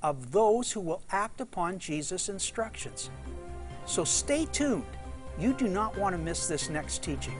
of 0.00 0.30
those 0.30 0.70
who 0.70 0.80
will 0.80 1.02
act 1.10 1.40
upon 1.40 1.80
Jesus' 1.80 2.28
instructions. 2.28 3.10
So 3.84 4.04
stay 4.04 4.46
tuned. 4.46 4.84
You 5.40 5.54
do 5.54 5.66
not 5.66 5.96
want 5.98 6.14
to 6.14 6.18
miss 6.18 6.46
this 6.46 6.70
next 6.70 7.02
teaching. 7.02 7.36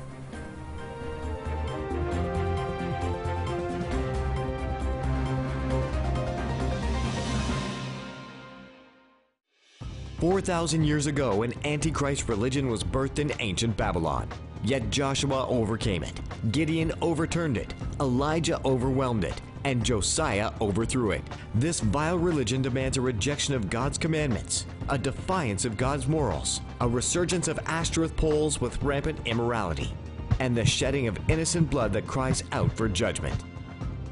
Four 10.18 10.40
thousand 10.40 10.82
years 10.82 11.06
ago, 11.06 11.44
an 11.44 11.54
Antichrist 11.64 12.28
religion 12.28 12.68
was 12.68 12.82
birthed 12.82 13.20
in 13.20 13.32
ancient 13.38 13.76
Babylon. 13.76 14.28
Yet 14.64 14.90
Joshua 14.90 15.46
overcame 15.46 16.02
it, 16.02 16.20
Gideon 16.50 16.90
overturned 17.00 17.56
it, 17.56 17.72
Elijah 18.00 18.60
overwhelmed 18.64 19.22
it, 19.22 19.40
and 19.62 19.84
Josiah 19.84 20.50
overthrew 20.60 21.12
it. 21.12 21.22
This 21.54 21.78
vile 21.78 22.18
religion 22.18 22.62
demands 22.62 22.96
a 22.96 23.00
rejection 23.00 23.54
of 23.54 23.70
God's 23.70 23.96
commandments, 23.96 24.66
a 24.88 24.98
defiance 24.98 25.64
of 25.64 25.76
God's 25.76 26.08
morals, 26.08 26.62
a 26.80 26.88
resurgence 26.88 27.46
of 27.46 27.60
Ashtoreth 27.66 28.16
poles 28.16 28.60
with 28.60 28.82
rampant 28.82 29.20
immorality, 29.24 29.94
and 30.40 30.56
the 30.56 30.66
shedding 30.66 31.06
of 31.06 31.20
innocent 31.30 31.70
blood 31.70 31.92
that 31.92 32.08
cries 32.08 32.42
out 32.50 32.72
for 32.72 32.88
judgment. 32.88 33.44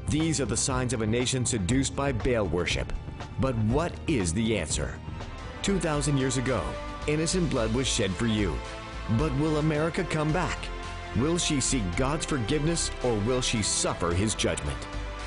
These 0.07 0.39
are 0.39 0.45
the 0.45 0.55
signs 0.55 0.93
of 0.93 1.01
a 1.01 1.05
nation 1.05 1.45
seduced 1.45 1.97
by 1.97 2.13
Baal 2.13 2.45
worship. 2.45 2.93
But 3.41 3.57
what 3.57 3.91
is 4.07 4.31
the 4.31 4.57
answer? 4.57 4.97
2,000 5.63 6.17
years 6.17 6.37
ago, 6.37 6.63
innocent 7.07 7.49
blood 7.49 7.73
was 7.73 7.87
shed 7.87 8.11
for 8.11 8.27
you. 8.27 8.57
But 9.17 9.35
will 9.37 9.57
America 9.57 10.03
come 10.03 10.31
back? 10.31 10.57
Will 11.17 11.37
she 11.37 11.61
seek 11.61 11.83
God's 11.95 12.25
forgiveness 12.25 12.91
or 13.03 13.15
will 13.19 13.41
she 13.41 13.61
suffer 13.61 14.13
his 14.13 14.35
judgment? 14.35 14.79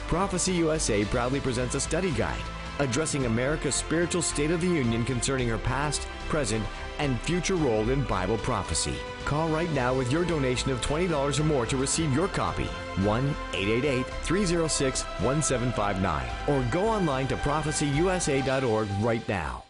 Prophecy 0.06 0.52
USA 0.52 1.04
proudly 1.04 1.40
presents 1.40 1.74
a 1.74 1.80
study 1.80 2.10
guide 2.12 2.42
addressing 2.80 3.26
America's 3.26 3.74
spiritual 3.74 4.22
state 4.22 4.50
of 4.50 4.60
the 4.60 4.66
union 4.66 5.04
concerning 5.04 5.48
her 5.48 5.58
past, 5.58 6.06
present, 6.28 6.64
and 6.98 7.20
future 7.20 7.54
role 7.54 7.88
in 7.90 8.02
Bible 8.04 8.38
prophecy. 8.38 8.94
Call 9.24 9.48
right 9.48 9.70
now 9.72 9.94
with 9.94 10.10
your 10.10 10.24
donation 10.24 10.70
of 10.70 10.80
$20 10.80 11.40
or 11.40 11.44
more 11.44 11.66
to 11.66 11.76
receive 11.76 12.12
your 12.12 12.28
copy. 12.28 12.64
1 13.04 13.28
888 13.54 14.06
306 14.06 15.02
1759 15.22 16.28
or 16.48 16.70
go 16.70 16.86
online 16.86 17.28
to 17.28 17.36
prophecyusa.org 17.36 18.88
right 19.00 19.28
now. 19.28 19.64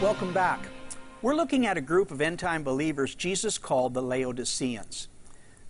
Welcome 0.00 0.32
back. 0.32 0.60
We're 1.22 1.34
looking 1.34 1.66
at 1.66 1.76
a 1.76 1.80
group 1.80 2.12
of 2.12 2.20
end 2.20 2.38
time 2.38 2.62
believers 2.62 3.16
Jesus 3.16 3.58
called 3.58 3.94
the 3.94 4.00
Laodiceans. 4.00 5.08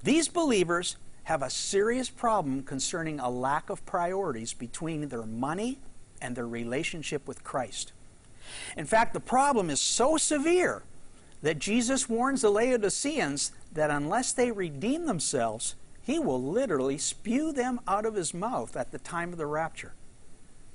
These 0.02 0.28
believers 0.28 0.96
have 1.24 1.42
a 1.42 1.48
serious 1.48 2.10
problem 2.10 2.62
concerning 2.62 3.20
a 3.20 3.30
lack 3.30 3.70
of 3.70 3.86
priorities 3.86 4.52
between 4.52 5.08
their 5.08 5.22
money 5.22 5.78
and 6.20 6.36
their 6.36 6.46
relationship 6.46 7.26
with 7.26 7.42
Christ. 7.42 7.92
In 8.76 8.84
fact, 8.84 9.14
the 9.14 9.20
problem 9.20 9.70
is 9.70 9.80
so 9.80 10.18
severe 10.18 10.82
that 11.40 11.58
Jesus 11.58 12.06
warns 12.06 12.42
the 12.42 12.50
Laodiceans 12.50 13.52
that 13.72 13.90
unless 13.90 14.32
they 14.32 14.52
redeem 14.52 15.06
themselves, 15.06 15.74
he 16.02 16.18
will 16.18 16.42
literally 16.42 16.98
spew 16.98 17.50
them 17.50 17.80
out 17.88 18.04
of 18.04 18.14
his 18.14 18.34
mouth 18.34 18.76
at 18.76 18.92
the 18.92 18.98
time 18.98 19.32
of 19.32 19.38
the 19.38 19.46
rapture. 19.46 19.94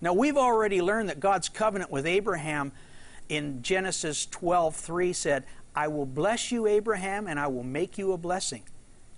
Now, 0.01 0.13
we've 0.13 0.37
already 0.37 0.81
learned 0.81 1.07
that 1.09 1.19
God's 1.19 1.49
covenant 1.49 1.91
with 1.91 2.07
Abraham 2.07 2.71
in 3.29 3.61
Genesis 3.63 4.25
12:3 4.25 5.13
said, 5.13 5.45
"I 5.75 5.87
will 5.87 6.05
bless 6.05 6.51
you, 6.51 6.67
Abraham, 6.67 7.27
and 7.27 7.39
I 7.39 7.47
will 7.47 7.63
make 7.63 7.97
you 7.97 8.11
a 8.11 8.17
blessing." 8.17 8.63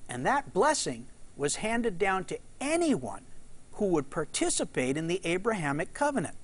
And 0.07 0.25
that 0.25 0.53
blessing 0.53 1.07
was 1.35 1.57
handed 1.57 1.97
down 1.97 2.25
to 2.25 2.39
anyone 2.61 3.25
who 3.73 3.87
would 3.87 4.09
participate 4.09 4.95
in 4.95 5.07
the 5.07 5.21
Abrahamic 5.25 5.93
covenant. 5.93 6.35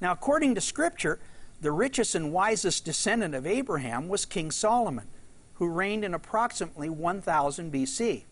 Now, 0.00 0.12
according 0.12 0.54
to 0.54 0.60
Scripture, 0.60 1.18
the 1.60 1.72
richest 1.72 2.14
and 2.14 2.32
wisest 2.32 2.84
descendant 2.84 3.34
of 3.34 3.46
Abraham 3.46 4.08
was 4.08 4.24
King 4.24 4.50
Solomon, 4.50 5.08
who 5.54 5.68
reigned 5.68 6.04
in 6.04 6.14
approximately 6.14 6.88
1000 6.88 7.70
BC. 7.72 8.24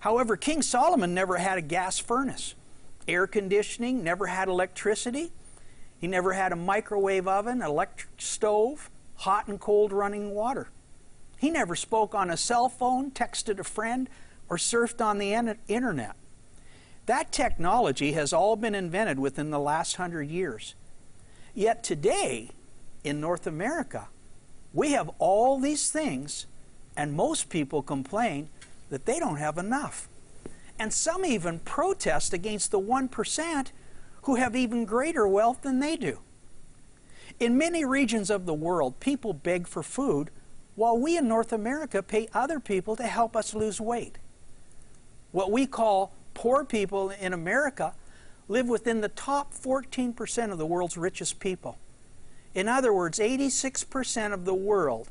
However, 0.00 0.36
King 0.36 0.60
Solomon 0.60 1.14
never 1.14 1.38
had 1.38 1.56
a 1.56 1.62
gas 1.62 1.98
furnace, 1.98 2.54
air 3.08 3.26
conditioning, 3.26 4.04
never 4.04 4.26
had 4.26 4.48
electricity. 4.48 5.32
He 6.00 6.06
never 6.06 6.32
had 6.32 6.52
a 6.52 6.56
microwave 6.56 7.26
oven, 7.26 7.62
electric 7.62 8.20
stove, 8.20 8.90
hot 9.16 9.48
and 9.48 9.60
cold 9.60 9.92
running 9.92 10.30
water. 10.30 10.68
He 11.38 11.50
never 11.50 11.76
spoke 11.76 12.14
on 12.14 12.30
a 12.30 12.36
cell 12.36 12.68
phone, 12.68 13.10
texted 13.10 13.58
a 13.58 13.64
friend, 13.64 14.08
or 14.48 14.56
surfed 14.56 15.04
on 15.04 15.18
the 15.18 15.32
internet. 15.68 16.16
That 17.06 17.32
technology 17.32 18.12
has 18.12 18.32
all 18.32 18.56
been 18.56 18.74
invented 18.74 19.18
within 19.18 19.50
the 19.50 19.58
last 19.58 19.96
hundred 19.96 20.30
years. 20.30 20.74
Yet 21.54 21.84
today, 21.84 22.50
in 23.02 23.20
North 23.20 23.46
America, 23.46 24.08
we 24.72 24.92
have 24.92 25.10
all 25.18 25.60
these 25.60 25.90
things, 25.90 26.46
and 26.96 27.12
most 27.12 27.48
people 27.48 27.82
complain 27.82 28.48
that 28.90 29.06
they 29.06 29.18
don't 29.18 29.36
have 29.36 29.58
enough. 29.58 30.08
And 30.78 30.92
some 30.92 31.24
even 31.24 31.60
protest 31.60 32.32
against 32.32 32.70
the 32.70 32.80
1% 32.80 33.70
who 34.24 34.36
have 34.36 34.56
even 34.56 34.84
greater 34.84 35.28
wealth 35.28 35.62
than 35.62 35.80
they 35.80 35.96
do. 35.96 36.18
In 37.38 37.58
many 37.58 37.84
regions 37.84 38.30
of 38.30 38.46
the 38.46 38.54
world, 38.54 39.00
people 39.00 39.32
beg 39.34 39.66
for 39.66 39.82
food 39.82 40.30
while 40.76 40.98
we 40.98 41.16
in 41.16 41.28
North 41.28 41.52
America 41.52 42.02
pay 42.02 42.28
other 42.32 42.58
people 42.58 42.96
to 42.96 43.04
help 43.04 43.36
us 43.36 43.54
lose 43.54 43.80
weight. 43.80 44.18
What 45.30 45.50
we 45.50 45.66
call 45.66 46.14
poor 46.32 46.64
people 46.64 47.10
in 47.10 47.32
America 47.32 47.94
live 48.48 48.68
within 48.68 49.00
the 49.00 49.08
top 49.08 49.52
14% 49.52 50.52
of 50.52 50.58
the 50.58 50.66
world's 50.66 50.96
richest 50.96 51.38
people. 51.38 51.78
In 52.54 52.68
other 52.68 52.92
words, 52.92 53.18
86% 53.18 54.32
of 54.32 54.44
the 54.44 54.54
world 54.54 55.10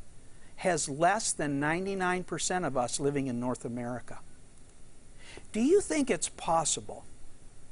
has 0.58 0.88
less 0.90 1.34
than 1.34 1.60
99% 1.60 2.66
of 2.66 2.78
us 2.78 3.00
living 3.00 3.28
in 3.28 3.40
North 3.40 3.66
America. 3.66 4.20
Do 5.52 5.62
you 5.62 5.82
think 5.82 6.10
it's 6.10 6.30
possible 6.30 7.06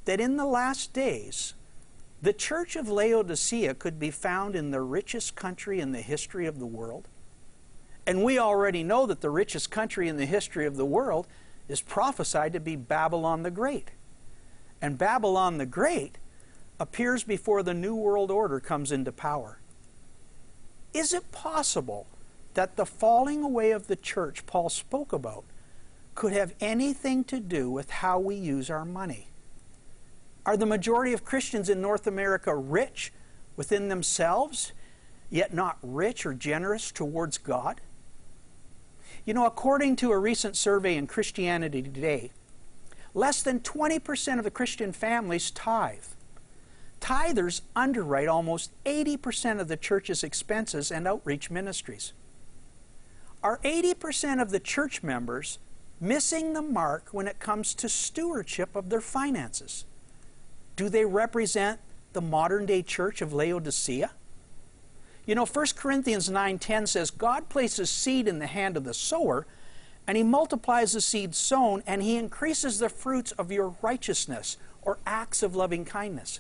that 0.06 0.20
in 0.20 0.38
the 0.38 0.46
last 0.46 0.94
days, 0.94 1.54
the 2.22 2.34
church 2.34 2.76
of 2.76 2.88
Laodicea 2.88 3.74
could 3.76 4.00
be 4.00 4.12
found 4.12 4.56
in 4.56 4.72
the 4.72 4.82
richest 4.82 5.36
country 5.36 5.80
in 5.80 5.92
the 5.92 6.02
history 6.02 6.46
of 6.46 6.60
the 6.60 6.66
world? 6.66 7.08
And 8.06 8.24
we 8.24 8.40
already 8.40 8.84
know 8.84 9.06
that 9.06 9.22
the 9.22 9.30
richest 9.30 9.72
country 9.72 10.08
in 10.08 10.18
the 10.18 10.26
history 10.26 10.66
of 10.66 10.76
the 10.76 10.86
world 10.86 11.28
is 11.68 11.82
prophesied 11.82 12.54
to 12.54 12.60
be 12.60 12.76
Babylon 12.76 13.44
the 13.44 13.52
Great. 13.52 13.92
And 14.82 14.98
Babylon 14.98 15.58
the 15.58 15.66
Great 15.66 16.18
appears 16.80 17.24
before 17.24 17.64
the 17.64 17.74
New 17.74 17.96
World 17.96 18.32
Order 18.32 18.60
comes 18.60 18.92
into 18.92 19.12
power. 19.12 19.60
Is 20.94 21.14
it 21.14 21.32
possible 21.32 22.08
that 22.54 22.76
the 22.76 22.86
falling 22.86 23.44
away 23.44 23.72
of 23.72 23.88
the 23.88 23.96
church 23.96 24.46
Paul 24.46 24.70
spoke 24.70 25.14
about 25.14 25.46
could 26.16 26.34
have 26.34 26.54
anything 26.60 27.24
to 27.26 27.40
do 27.40 27.72
with 27.72 27.90
how 27.90 28.20
we 28.20 28.36
use 28.36 28.70
our 28.70 28.84
money? 28.84 29.31
Are 30.46 30.58
the 30.58 30.66
majority 30.66 31.14
of 31.14 31.24
Christians 31.24 31.70
in 31.70 31.82
North 31.82 32.08
America 32.08 32.56
rich 32.56 33.14
within 33.56 33.90
themselves, 33.90 34.72
yet 35.30 35.54
not 35.54 35.78
rich 35.84 36.26
or 36.26 36.34
generous 36.34 36.92
towards 36.92 37.38
God? 37.38 37.82
You 39.24 39.36
know, 39.36 39.46
according 39.46 39.98
to 39.98 40.12
a 40.12 40.18
recent 40.18 40.58
survey 40.58 40.96
in 40.96 41.06
Christianity 41.06 41.84
Today, 41.84 42.32
less 43.14 43.44
than 43.44 43.60
20% 43.60 44.38
of 44.40 44.44
the 44.44 44.52
Christian 44.52 44.92
families 44.92 45.52
tithe. 45.52 46.04
Tithers 47.00 47.62
underwrite 47.76 48.28
almost 48.28 48.72
80% 48.86 49.60
of 49.60 49.68
the 49.68 49.78
church's 49.78 50.24
expenses 50.24 50.92
and 50.92 51.08
outreach 51.08 51.52
ministries. 51.52 52.14
Are 53.44 53.60
80% 53.64 54.42
of 54.42 54.52
the 54.52 54.60
church 54.60 55.04
members 55.04 55.60
missing 56.00 56.54
the 56.54 56.62
mark 56.62 57.10
when 57.12 57.28
it 57.28 57.40
comes 57.40 57.74
to 57.76 57.90
stewardship 57.90 58.76
of 58.76 58.90
their 58.90 59.02
finances? 59.02 59.86
Do 60.76 60.90
they 60.90 61.06
represent 61.06 61.80
the 62.14 62.22
modern 62.22 62.66
day 62.66 62.82
church 62.82 63.22
of 63.22 63.34
Laodicea? 63.34 64.12
You 65.26 65.36
know, 65.36 65.46
1 65.46 65.76
Corinthians 65.76 66.30
9:10 66.30 66.88
says 66.88 67.12
God 67.12 67.50
places 67.50 67.90
seed 67.90 68.28
in 68.28 68.40
the 68.40 68.48
hand 68.48 68.76
of 68.76 68.84
the 68.84 68.94
sower, 68.94 69.46
and 70.08 70.18
he 70.18 70.24
multiplies 70.24 70.94
the 70.94 71.02
seed 71.02 71.36
sown, 71.36 71.84
and 71.86 72.02
he 72.02 72.18
increases 72.18 72.80
the 72.80 72.90
fruits 72.90 73.32
of 73.34 73.52
your 73.52 73.76
righteousness 73.82 74.58
or 74.82 74.98
acts 75.06 75.44
of 75.44 75.56
loving 75.56 75.86
kindness. 75.86 76.40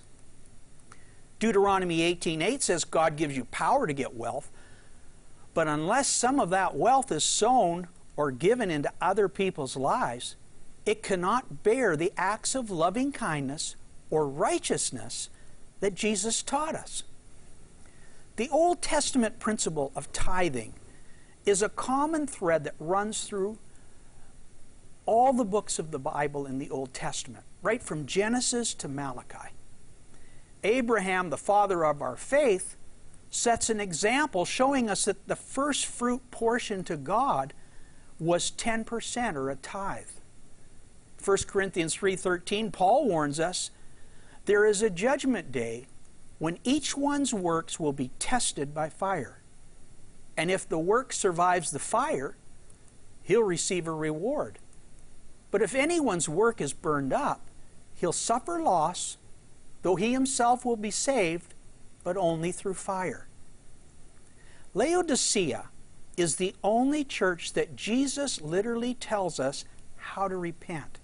Deuteronomy 1.40 2.02
18:8 2.02 2.64
says 2.64 2.84
God 2.84 3.16
gives 3.16 3.38
you 3.38 3.46
power 3.46 3.86
to 3.86 3.94
get 3.94 4.16
wealth, 4.16 4.52
but 5.54 5.68
unless 5.68 6.08
some 6.08 6.40
of 6.40 6.50
that 6.50 6.76
wealth 6.76 7.12
is 7.12 7.24
sown 7.24 7.88
or 8.18 8.32
given 8.32 8.72
into 8.72 8.92
other 9.00 9.30
people's 9.30 9.76
lives, 9.76 10.36
it 10.86 11.04
cannot 11.04 11.64
bear 11.64 11.96
the 11.96 12.12
acts 12.18 12.56
of 12.56 12.72
loving 12.72 13.12
kindness 13.12 13.76
or 14.12 14.28
righteousness 14.28 15.30
that 15.80 15.96
Jesus 15.96 16.44
taught 16.44 16.76
us. 16.76 17.04
The 18.36 18.50
Old 18.50 18.82
Testament 18.82 19.40
principle 19.40 19.92
of 19.96 20.14
tithing 20.14 20.74
is 21.46 21.62
a 21.62 21.70
common 21.70 22.28
thread 22.28 22.64
that 22.66 22.76
runs 22.80 23.24
through 23.24 23.58
all 25.06 25.34
the 25.34 25.44
books 25.44 25.80
of 25.80 25.92
the 25.92 26.00
Bible 26.00 26.46
in 26.46 26.60
the 26.60 26.70
Old 26.70 26.94
Testament, 26.94 27.44
right 27.64 27.82
from 27.82 28.06
Genesis 28.06 28.74
to 28.76 28.88
Malachi. 28.88 29.50
Abraham, 30.64 31.30
the 31.30 31.38
father 31.38 31.84
of 31.84 32.02
our 32.02 32.16
faith, 32.16 32.78
sets 33.32 33.70
an 33.70 33.80
example 33.80 34.46
showing 34.46 34.90
us 34.90 35.06
that 35.06 35.28
the 35.28 35.36
first 35.36 35.86
fruit 35.86 36.22
portion 36.30 36.84
to 36.84 36.98
God 36.98 37.54
was 38.20 38.52
10% 38.52 39.36
or 39.36 39.50
a 39.50 39.56
tithe. 39.56 40.06
1 41.24 41.48
Corinthians 41.48 41.96
3:13 41.96 42.72
Paul 42.72 43.08
warns 43.08 43.40
us 43.40 43.72
there 44.46 44.66
is 44.66 44.82
a 44.82 44.90
judgment 44.90 45.52
day 45.52 45.86
when 46.40 46.58
each 46.64 46.98
one's 46.98 47.34
works 47.34 47.80
will 47.80 47.94
be 47.94 48.10
tested 48.18 48.74
by 48.74 48.90
fire. 48.90 49.42
And 50.36 50.50
if 50.50 50.68
the 50.68 50.80
work 50.80 51.14
survives 51.14 51.72
the 51.72 51.80
fire, 51.80 52.36
he'll 53.22 53.44
receive 53.44 53.88
a 53.88 53.92
reward. 53.92 54.58
But 55.52 55.62
if 55.62 55.76
anyone's 55.76 56.28
work 56.28 56.62
is 56.62 56.74
burned 56.74 57.14
up, 57.14 57.42
he'll 57.94 58.14
suffer 58.14 58.62
loss, 58.62 59.18
though 59.84 59.98
he 59.98 60.14
himself 60.14 60.66
will 60.66 60.78
be 60.78 60.92
saved, 60.92 61.54
but 62.04 62.18
only 62.18 62.52
through 62.52 62.74
fire. 62.74 63.28
Laodicea 64.74 65.70
is 66.18 66.38
the 66.38 66.56
only 66.64 67.04
church 67.04 67.54
that 67.54 67.76
Jesus 67.76 68.42
literally 68.42 68.94
tells 68.94 69.40
us 69.40 69.66
how 69.98 70.28
to 70.28 70.38
repent. 70.38 71.01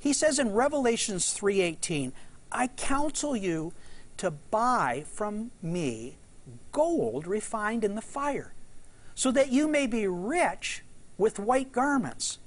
He 0.00 0.14
says 0.14 0.38
in 0.38 0.54
Revelations 0.54 1.32
3:18, 1.34 2.12
"I 2.50 2.68
counsel 2.68 3.36
you 3.36 3.74
to 4.16 4.30
buy 4.30 5.04
from 5.06 5.52
me 5.62 6.16
gold 6.72 7.26
refined 7.26 7.84
in 7.84 7.94
the 7.94 8.02
fire, 8.02 8.54
so 9.14 9.30
that 9.30 9.52
you 9.52 9.68
may 9.68 9.86
be 9.86 10.06
rich 10.06 10.82
with 11.18 11.38
white 11.38 11.70
garments, 11.70 12.38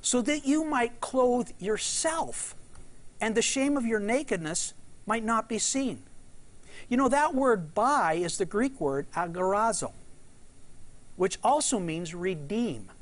so 0.00 0.22
that 0.22 0.46
you 0.46 0.64
might 0.64 1.00
clothe 1.00 1.50
yourself, 1.58 2.54
and 3.20 3.34
the 3.34 3.42
shame 3.42 3.76
of 3.76 3.84
your 3.84 4.00
nakedness 4.00 4.72
might 5.06 5.24
not 5.24 5.48
be 5.48 5.58
seen. 5.58 6.04
You 6.88 6.96
know, 6.96 7.08
that 7.08 7.34
word 7.34 7.74
buy 7.74 8.14
is 8.14 8.38
the 8.38 8.46
Greek 8.46 8.80
word 8.80 9.10
agorazo, 9.12 9.92
which 11.16 11.38
also 11.42 11.80
means 11.80 12.14
redeem. 12.14 12.92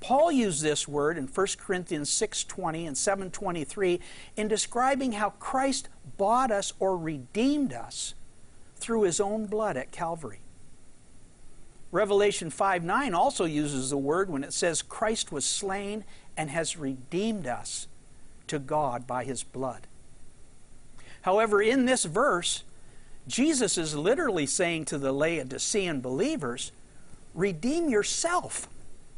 Paul 0.00 0.32
used 0.32 0.62
this 0.62 0.88
word 0.88 1.18
in 1.18 1.26
1 1.26 1.58
Corinthians 1.58 2.10
6:20 2.10 2.86
and 2.86 2.96
7:23 2.96 4.00
in 4.36 4.48
describing 4.48 5.12
how 5.12 5.30
Christ 5.30 5.88
bought 6.16 6.50
us 6.50 6.72
or 6.78 6.96
redeemed 6.96 7.72
us 7.72 8.14
through 8.76 9.02
his 9.02 9.20
own 9.20 9.46
blood 9.46 9.76
at 9.76 9.92
Calvary. 9.92 10.40
Revelation 11.92 12.50
5:9 12.50 13.14
also 13.14 13.44
uses 13.44 13.90
the 13.90 13.98
word 13.98 14.30
when 14.30 14.44
it 14.44 14.52
says 14.52 14.80
Christ 14.80 15.32
was 15.32 15.44
slain 15.44 16.04
and 16.36 16.48
has 16.50 16.76
redeemed 16.76 17.46
us 17.46 17.86
to 18.46 18.58
God 18.58 19.06
by 19.06 19.24
his 19.24 19.42
blood. 19.42 19.86
However, 21.22 21.60
in 21.60 21.84
this 21.84 22.04
verse, 22.04 22.64
Jesus 23.28 23.76
is 23.76 23.94
literally 23.94 24.46
saying 24.46 24.86
to 24.86 24.98
the 24.98 25.12
Laodicean 25.12 26.00
believers, 26.00 26.72
redeem 27.34 27.90
yourself 27.90 28.68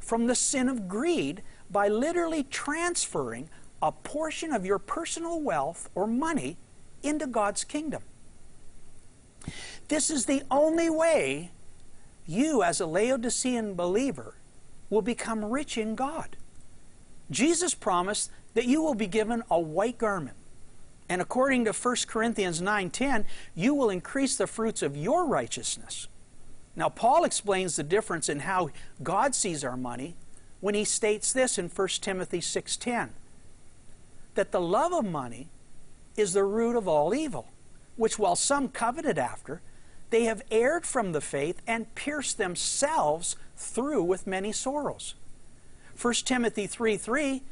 from 0.03 0.27
the 0.27 0.35
sin 0.35 0.69
of 0.69 0.89
greed 0.89 1.43
by 1.71 1.89
literally 1.89 2.43
transferring 2.43 3.49
a 3.81 3.93
portion 3.93 4.53
of 4.53 4.67
your 4.67 4.79
personal 4.79 5.41
wealth 5.41 5.89
or 5.95 6.07
money 6.07 6.59
into 7.03 7.27
God's 7.27 7.65
kingdom. 7.65 8.03
This 9.89 10.11
is 10.11 10.27
the 10.27 10.43
only 10.51 10.91
way 10.91 11.51
you, 12.27 12.63
as 12.63 12.81
a 12.81 12.87
Laodicean 12.87 13.75
believer, 13.75 14.35
will 14.91 15.03
become 15.03 15.45
rich 15.45 15.79
in 15.79 15.95
God. 15.95 16.37
Jesus 17.31 17.75
promised 17.75 18.31
that 18.55 18.67
you 18.67 18.83
will 18.83 18.95
be 18.95 19.07
given 19.07 19.43
a 19.51 19.59
white 19.59 19.99
garment. 19.99 20.37
And 21.09 21.21
according 21.21 21.65
to 21.65 21.73
1 21.73 22.07
Corinthians 22.07 22.61
9:10, 22.61 23.25
you 23.55 23.75
will 23.75 23.91
increase 23.91 24.37
the 24.37 24.47
fruits 24.47 24.83
of 24.83 24.97
your 24.97 25.27
righteousness. 25.27 26.09
Now 26.75 26.89
Paul 26.89 27.25
explains 27.25 27.77
the 27.77 27.83
difference 27.83 28.29
in 28.29 28.41
how 28.41 28.71
God 29.03 29.35
sees 29.35 29.65
our 29.65 29.77
money 29.77 30.17
when 30.61 30.75
he 30.75 30.85
states 30.85 31.33
this 31.33 31.59
in 31.59 31.69
1 31.69 31.89
Timothy 32.01 32.41
6:10 32.41 33.11
that 34.35 34.53
the 34.53 34.61
love 34.61 34.93
of 34.93 35.05
money 35.05 35.51
is 36.17 36.33
the 36.33 36.45
root 36.45 36.77
of 36.77 36.89
all 36.89 37.15
evil, 37.15 37.49
which 37.97 38.19
while 38.19 38.37
some 38.37 38.69
coveted 38.69 39.19
after, 39.19 39.61
they 40.11 40.25
have 40.25 40.43
erred 40.51 40.87
from 40.87 41.13
the 41.13 41.21
faith 41.21 41.61
and 41.67 41.95
pierced 41.95 42.39
themselves 42.39 43.37
through 43.57 44.03
with 44.03 44.27
many 44.27 44.53
sorrows. 44.53 45.15
1 46.01 46.15
Timothy 46.25 46.67
3 46.67 46.97
3 46.97 47.43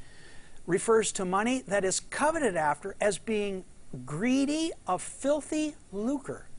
refers 0.67 1.13
to 1.13 1.25
money 1.25 1.63
that 1.63 1.85
is 1.85 2.01
coveted 2.01 2.57
after 2.57 2.95
as 3.01 3.19
being 3.19 3.65
greedy 4.05 4.73
of 4.87 5.03
filthy 5.03 5.75
lucre. 5.91 6.50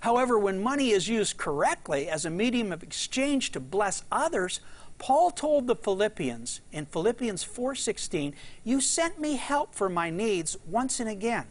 However, 0.00 0.38
when 0.38 0.62
money 0.62 0.90
is 0.90 1.08
used 1.08 1.36
correctly 1.36 2.08
as 2.08 2.24
a 2.24 2.30
medium 2.30 2.72
of 2.72 2.82
exchange 2.82 3.52
to 3.52 3.60
bless 3.60 4.04
others, 4.10 4.60
Paul 4.98 5.30
told 5.30 5.66
the 5.66 5.76
Philippians 5.76 6.60
in 6.72 6.86
Philippians 6.86 7.44
4:16, 7.44 8.34
"You 8.64 8.80
sent 8.80 9.20
me 9.20 9.36
help 9.36 9.74
for 9.74 9.88
my 9.88 10.10
needs 10.10 10.56
once 10.66 11.00
and 11.00 11.08
again. 11.08 11.46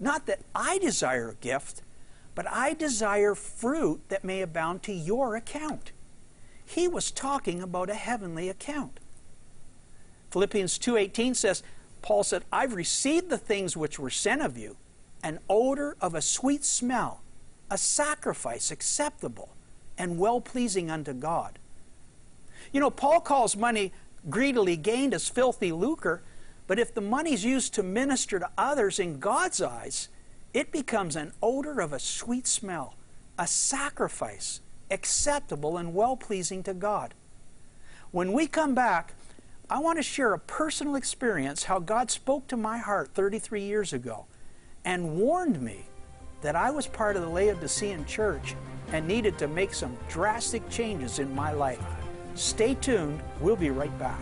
Not 0.00 0.26
that 0.26 0.40
I 0.54 0.78
desire 0.78 1.30
a 1.30 1.34
gift, 1.34 1.82
but 2.34 2.46
I 2.48 2.72
desire 2.72 3.34
fruit 3.34 4.08
that 4.08 4.24
may 4.24 4.42
abound 4.42 4.82
to 4.84 4.92
your 4.92 5.36
account. 5.36 5.92
He 6.64 6.86
was 6.86 7.10
talking 7.10 7.62
about 7.62 7.90
a 7.90 7.94
heavenly 7.94 8.48
account. 8.48 9.00
Philippians 10.30 10.78
2:18 10.78 11.34
says, 11.34 11.62
Paul 12.00 12.22
said, 12.22 12.44
"I've 12.52 12.74
received 12.74 13.28
the 13.28 13.38
things 13.38 13.76
which 13.76 13.98
were 13.98 14.10
sent 14.10 14.42
of 14.42 14.56
you, 14.56 14.76
an 15.22 15.40
odor 15.48 15.96
of 16.00 16.14
a 16.14 16.22
sweet 16.22 16.64
smell, 16.64 17.22
a 17.70 17.78
sacrifice 17.78 18.70
acceptable 18.70 19.56
and 19.96 20.18
well-pleasing 20.18 20.90
unto 20.90 21.12
God." 21.12 21.58
You 22.72 22.80
know, 22.80 22.90
Paul 22.90 23.20
calls 23.20 23.56
money 23.56 23.92
greedily 24.28 24.76
gained 24.76 25.14
as 25.14 25.28
filthy 25.28 25.72
lucre, 25.72 26.22
but 26.66 26.78
if 26.78 26.92
the 26.92 27.00
money's 27.00 27.44
used 27.44 27.74
to 27.74 27.82
minister 27.82 28.38
to 28.38 28.50
others 28.58 28.98
in 28.98 29.20
God's 29.20 29.60
eyes, 29.62 30.08
it 30.52 30.72
becomes 30.72 31.16
an 31.16 31.32
odor 31.42 31.80
of 31.80 31.92
a 31.92 31.98
sweet 31.98 32.46
smell, 32.46 32.94
a 33.38 33.46
sacrifice 33.46 34.60
acceptable 34.90 35.76
and 35.76 35.94
well 35.94 36.16
pleasing 36.16 36.62
to 36.62 36.74
God. 36.74 37.14
When 38.10 38.32
we 38.32 38.46
come 38.46 38.74
back, 38.74 39.14
I 39.70 39.80
want 39.80 39.98
to 39.98 40.02
share 40.02 40.32
a 40.32 40.38
personal 40.38 40.94
experience 40.94 41.64
how 41.64 41.78
God 41.78 42.10
spoke 42.10 42.46
to 42.48 42.56
my 42.56 42.78
heart 42.78 43.10
33 43.14 43.62
years 43.62 43.92
ago 43.92 44.26
and 44.84 45.18
warned 45.18 45.60
me 45.60 45.86
that 46.40 46.56
I 46.56 46.70
was 46.70 46.86
part 46.86 47.16
of 47.16 47.22
the 47.22 47.28
Laodicean 47.28 48.04
church 48.04 48.54
and 48.92 49.06
needed 49.06 49.38
to 49.38 49.48
make 49.48 49.74
some 49.74 49.96
drastic 50.08 50.68
changes 50.70 51.18
in 51.18 51.34
my 51.34 51.52
life. 51.52 51.84
Stay 52.34 52.74
tuned, 52.74 53.20
we'll 53.40 53.56
be 53.56 53.70
right 53.70 53.96
back. 53.98 54.20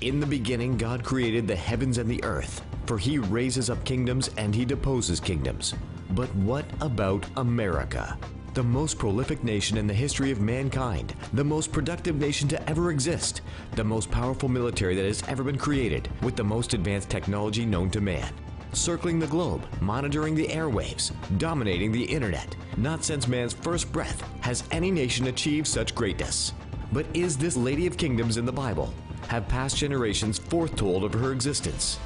In 0.00 0.18
the 0.18 0.26
beginning, 0.26 0.76
God 0.76 1.04
created 1.04 1.46
the 1.46 1.56
heavens 1.56 1.98
and 1.98 2.10
the 2.10 2.22
earth, 2.24 2.60
for 2.86 2.98
he 2.98 3.18
raises 3.18 3.70
up 3.70 3.84
kingdoms 3.84 4.30
and 4.36 4.54
he 4.54 4.64
deposes 4.64 5.20
kingdoms. 5.20 5.74
But 6.10 6.34
what 6.34 6.64
about 6.80 7.24
America? 7.36 8.18
The 8.54 8.62
most 8.62 8.98
prolific 8.98 9.42
nation 9.42 9.78
in 9.78 9.86
the 9.86 9.94
history 9.94 10.30
of 10.30 10.42
mankind, 10.42 11.14
the 11.32 11.42
most 11.42 11.72
productive 11.72 12.16
nation 12.16 12.48
to 12.48 12.68
ever 12.68 12.90
exist, 12.90 13.40
the 13.76 13.84
most 13.84 14.10
powerful 14.10 14.46
military 14.46 14.94
that 14.94 15.06
has 15.06 15.22
ever 15.26 15.42
been 15.42 15.56
created, 15.56 16.10
with 16.20 16.36
the 16.36 16.44
most 16.44 16.74
advanced 16.74 17.08
technology 17.08 17.64
known 17.64 17.88
to 17.92 18.02
man. 18.02 18.30
Circling 18.74 19.18
the 19.18 19.26
globe, 19.26 19.64
monitoring 19.80 20.34
the 20.34 20.48
airwaves, 20.48 21.12
dominating 21.38 21.92
the 21.92 22.04
internet. 22.04 22.54
Not 22.76 23.02
since 23.02 23.26
man's 23.26 23.54
first 23.54 23.90
breath 23.90 24.22
has 24.42 24.64
any 24.70 24.90
nation 24.90 25.28
achieved 25.28 25.66
such 25.66 25.94
greatness. 25.94 26.52
But 26.92 27.06
is 27.14 27.38
this 27.38 27.56
Lady 27.56 27.86
of 27.86 27.96
Kingdoms 27.96 28.36
in 28.36 28.44
the 28.44 28.52
Bible? 28.52 28.92
Have 29.28 29.48
past 29.48 29.78
generations 29.78 30.36
foretold 30.36 31.04
of 31.04 31.14
her 31.14 31.32
existence? 31.32 31.98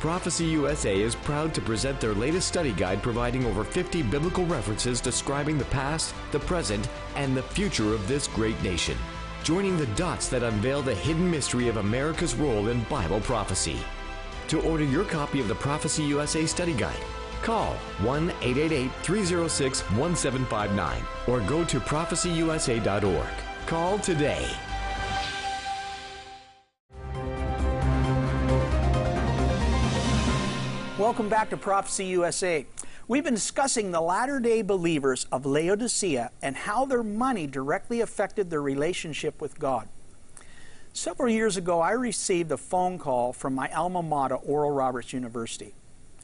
Prophecy 0.00 0.44
USA 0.44 0.96
is 0.96 1.16
proud 1.16 1.52
to 1.54 1.60
present 1.60 2.00
their 2.00 2.14
latest 2.14 2.46
study 2.46 2.70
guide 2.70 3.02
providing 3.02 3.44
over 3.44 3.64
50 3.64 4.02
biblical 4.02 4.46
references 4.46 5.00
describing 5.00 5.58
the 5.58 5.64
past, 5.66 6.14
the 6.30 6.38
present, 6.38 6.88
and 7.16 7.36
the 7.36 7.42
future 7.42 7.94
of 7.94 8.06
this 8.06 8.28
great 8.28 8.62
nation. 8.62 8.96
Joining 9.42 9.76
the 9.76 9.86
dots 9.96 10.28
that 10.28 10.44
unveil 10.44 10.82
the 10.82 10.94
hidden 10.94 11.28
mystery 11.28 11.66
of 11.66 11.78
America's 11.78 12.36
role 12.36 12.68
in 12.68 12.84
Bible 12.84 13.20
prophecy. 13.20 13.78
To 14.48 14.60
order 14.60 14.84
your 14.84 15.04
copy 15.04 15.40
of 15.40 15.48
the 15.48 15.56
Prophecy 15.56 16.04
USA 16.04 16.46
study 16.46 16.74
guide, 16.74 17.02
call 17.42 17.74
1 18.02 18.30
888 18.30 18.92
306 19.02 19.80
1759 19.90 21.02
or 21.26 21.40
go 21.48 21.64
to 21.64 21.80
prophecyusa.org. 21.80 23.66
Call 23.66 23.98
today. 23.98 24.48
Welcome 31.08 31.30
back 31.30 31.48
to 31.48 31.56
Prophecy 31.56 32.04
USA. 32.04 32.66
We've 33.08 33.24
been 33.24 33.32
discussing 33.32 33.92
the 33.92 34.00
latter 34.02 34.40
day 34.40 34.60
believers 34.60 35.24
of 35.32 35.46
Laodicea 35.46 36.32
and 36.42 36.54
how 36.54 36.84
their 36.84 37.02
money 37.02 37.46
directly 37.46 38.02
affected 38.02 38.50
their 38.50 38.60
relationship 38.60 39.40
with 39.40 39.58
God. 39.58 39.88
Several 40.92 41.30
years 41.30 41.56
ago, 41.56 41.80
I 41.80 41.92
received 41.92 42.52
a 42.52 42.58
phone 42.58 42.98
call 42.98 43.32
from 43.32 43.54
my 43.54 43.72
alma 43.72 44.02
mater, 44.02 44.34
Oral 44.34 44.70
Roberts 44.70 45.14
University. 45.14 45.72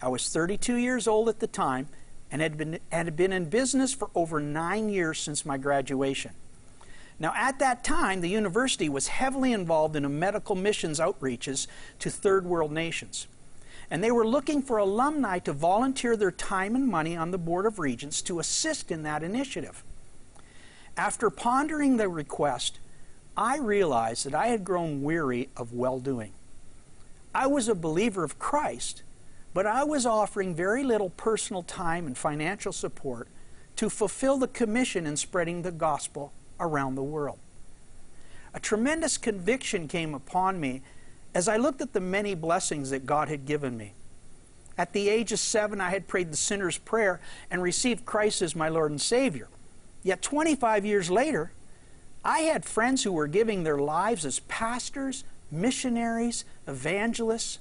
I 0.03 0.09
was 0.09 0.29
32 0.29 0.75
years 0.75 1.09
old 1.09 1.31
at 1.31 1.41
the 1.41 1.47
time 1.47 1.89
and 2.31 2.43
had 2.43 2.59
been, 2.59 2.79
had 2.93 3.17
been 3.17 3.33
in 3.33 3.47
business 3.47 3.95
for 3.95 4.11
over 4.15 4.39
nine 4.39 4.91
years 4.91 5.19
since 5.19 5.47
my 5.47 5.57
graduation. 5.57 6.33
Now, 7.19 7.33
at 7.35 7.59
that 7.59 7.85
time, 7.85 8.21
the 8.21 8.29
university 8.29 8.91
was 8.91 9.09
heavily 9.09 9.55
involved 9.55 9.97
in 9.97 10.19
medical 10.19 10.55
missions 10.55 11.01
outreaches 11.01 11.69
to 12.01 12.11
third 12.11 12.45
world 12.45 12.71
nations 12.71 13.29
and 13.91 14.03
they 14.03 14.11
were 14.11 14.27
looking 14.27 14.63
for 14.63 14.79
alumni 14.79 15.39
to 15.41 15.53
volunteer 15.53 16.17
their 16.17 16.31
time 16.31 16.75
and 16.75 16.87
money 16.89 17.17
on 17.17 17.31
the 17.31 17.39
Board 17.39 17.67
of 17.67 17.79
Regents 17.79 18.23
to 18.23 18.41
assist 18.41 18.91
in 18.91 19.03
that 19.03 19.23
initiative. 19.23 19.85
After 20.97 21.31
pondering 21.31 21.97
the 21.97 22.09
request, 22.09 22.79
I 23.37 23.59
realized 23.59 24.27
that 24.27 24.35
I 24.35 24.49
had 24.49 24.65
grown 24.65 25.03
weary 25.03 25.49
of 25.57 25.73
well 25.73 25.99
doing. 25.99 26.33
I 27.35 27.49
was 27.49 27.69
a 27.69 27.75
believer 27.75 28.23
of 28.23 28.39
Christ, 28.39 29.03
but 29.53 29.67
I 29.67 29.83
was 29.83 30.07
offering 30.07 30.55
very 30.55 30.85
little 30.85 31.11
personal 31.11 31.63
time 31.63 32.07
and 32.07 32.17
financial 32.17 32.73
support 32.73 33.29
to 33.77 33.91
fulfill 33.91 34.39
the 34.39 34.49
commission 34.49 35.07
in 35.07 35.17
spreading 35.17 35.63
the 35.63 35.73
gospel 35.73 36.33
around 36.61 36.95
the 36.95 37.03
world. 37.03 37.39
A 38.53 38.61
tremendous 38.61 39.19
conviction 39.19 39.89
came 39.89 40.15
upon 40.15 40.61
me 40.61 40.83
as 41.35 41.49
I 41.49 41.57
looked 41.57 41.81
at 41.81 41.93
the 41.93 42.01
many 42.01 42.35
blessings 42.35 42.91
that 42.91 43.07
God 43.07 43.29
had 43.29 43.45
given 43.45 43.77
me. 43.77 43.95
At 44.79 44.93
the 44.93 45.09
age 45.09 45.33
of 45.33 45.39
seven, 45.39 45.81
I 45.81 45.91
had 45.91 46.09
prayed 46.09 46.33
the 46.33 46.37
sinner's 46.37 46.79
prayer 46.79 47.21
and 47.51 47.63
received 47.63 48.07
Christ 48.07 48.43
as 48.43 48.57
my 48.57 48.69
Lord 48.69 48.91
and 48.91 49.01
Savior. 49.01 49.49
Yet 50.03 50.23
25 50.23 50.85
years 50.85 51.11
later, 51.11 51.53
I 52.25 52.41
had 52.41 52.65
friends 52.65 53.03
who 53.03 53.13
were 53.13 53.27
giving 53.27 53.63
their 53.63 53.79
lives 53.79 54.25
as 54.25 54.41
pastors, 54.41 55.25
missionaries, 55.51 56.45
evangelists. 56.67 57.59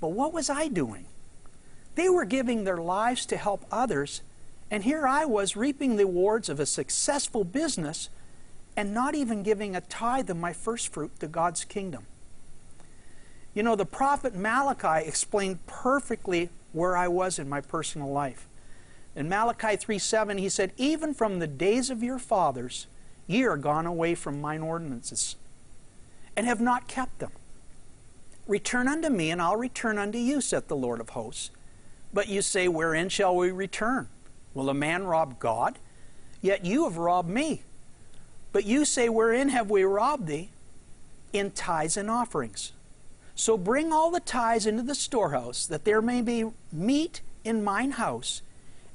But 0.00 0.08
what 0.08 0.32
was 0.32 0.50
I 0.50 0.68
doing? 0.68 1.06
They 1.94 2.08
were 2.08 2.24
giving 2.24 2.64
their 2.64 2.78
lives 2.78 3.26
to 3.26 3.36
help 3.36 3.64
others, 3.70 4.22
and 4.70 4.82
here 4.82 5.06
I 5.06 5.24
was 5.24 5.56
reaping 5.56 5.96
the 5.96 6.06
rewards 6.06 6.48
of 6.48 6.58
a 6.58 6.66
successful 6.66 7.44
business 7.44 8.08
and 8.76 8.92
not 8.92 9.14
even 9.14 9.44
giving 9.44 9.76
a 9.76 9.80
tithe 9.80 10.28
of 10.30 10.36
my 10.36 10.52
first 10.52 10.92
fruit 10.92 11.20
to 11.20 11.28
God's 11.28 11.64
kingdom. 11.64 12.06
You 13.54 13.62
know, 13.62 13.76
the 13.76 13.86
prophet 13.86 14.34
Malachi 14.34 15.06
explained 15.06 15.64
perfectly 15.66 16.50
where 16.72 16.96
I 16.96 17.06
was 17.06 17.38
in 17.38 17.48
my 17.48 17.60
personal 17.60 18.10
life. 18.10 18.48
In 19.14 19.28
Malachi 19.28 19.76
3 19.76 19.98
7, 19.98 20.38
he 20.38 20.48
said, 20.48 20.72
Even 20.76 21.14
from 21.14 21.38
the 21.38 21.46
days 21.46 21.88
of 21.88 22.02
your 22.02 22.18
fathers, 22.18 22.88
ye 23.28 23.44
are 23.44 23.56
gone 23.56 23.86
away 23.86 24.16
from 24.16 24.40
mine 24.40 24.60
ordinances, 24.60 25.36
and 26.36 26.46
have 26.46 26.60
not 26.60 26.88
kept 26.88 27.20
them. 27.20 27.30
Return 28.48 28.88
unto 28.88 29.08
me, 29.08 29.30
and 29.30 29.40
I'll 29.40 29.56
return 29.56 29.98
unto 29.98 30.18
you, 30.18 30.40
saith 30.40 30.66
the 30.66 30.76
Lord 30.76 31.00
of 31.00 31.10
hosts. 31.10 31.50
But 32.12 32.28
you 32.28 32.42
say, 32.42 32.66
Wherein 32.66 33.08
shall 33.08 33.36
we 33.36 33.52
return? 33.52 34.08
Will 34.52 34.68
a 34.68 34.74
man 34.74 35.04
rob 35.04 35.38
God? 35.38 35.78
Yet 36.42 36.64
you 36.64 36.84
have 36.84 36.96
robbed 36.96 37.30
me. 37.30 37.62
But 38.52 38.64
you 38.64 38.84
say, 38.84 39.08
Wherein 39.08 39.48
have 39.50 39.70
we 39.70 39.84
robbed 39.84 40.26
thee? 40.26 40.50
In 41.32 41.52
tithes 41.52 41.96
and 41.96 42.10
offerings. 42.10 42.72
So 43.34 43.58
bring 43.58 43.92
all 43.92 44.10
the 44.10 44.20
tithes 44.20 44.66
into 44.66 44.82
the 44.82 44.94
storehouse, 44.94 45.66
that 45.66 45.84
there 45.84 46.02
may 46.02 46.22
be 46.22 46.46
meat 46.72 47.20
in 47.42 47.64
mine 47.64 47.92
house, 47.92 48.42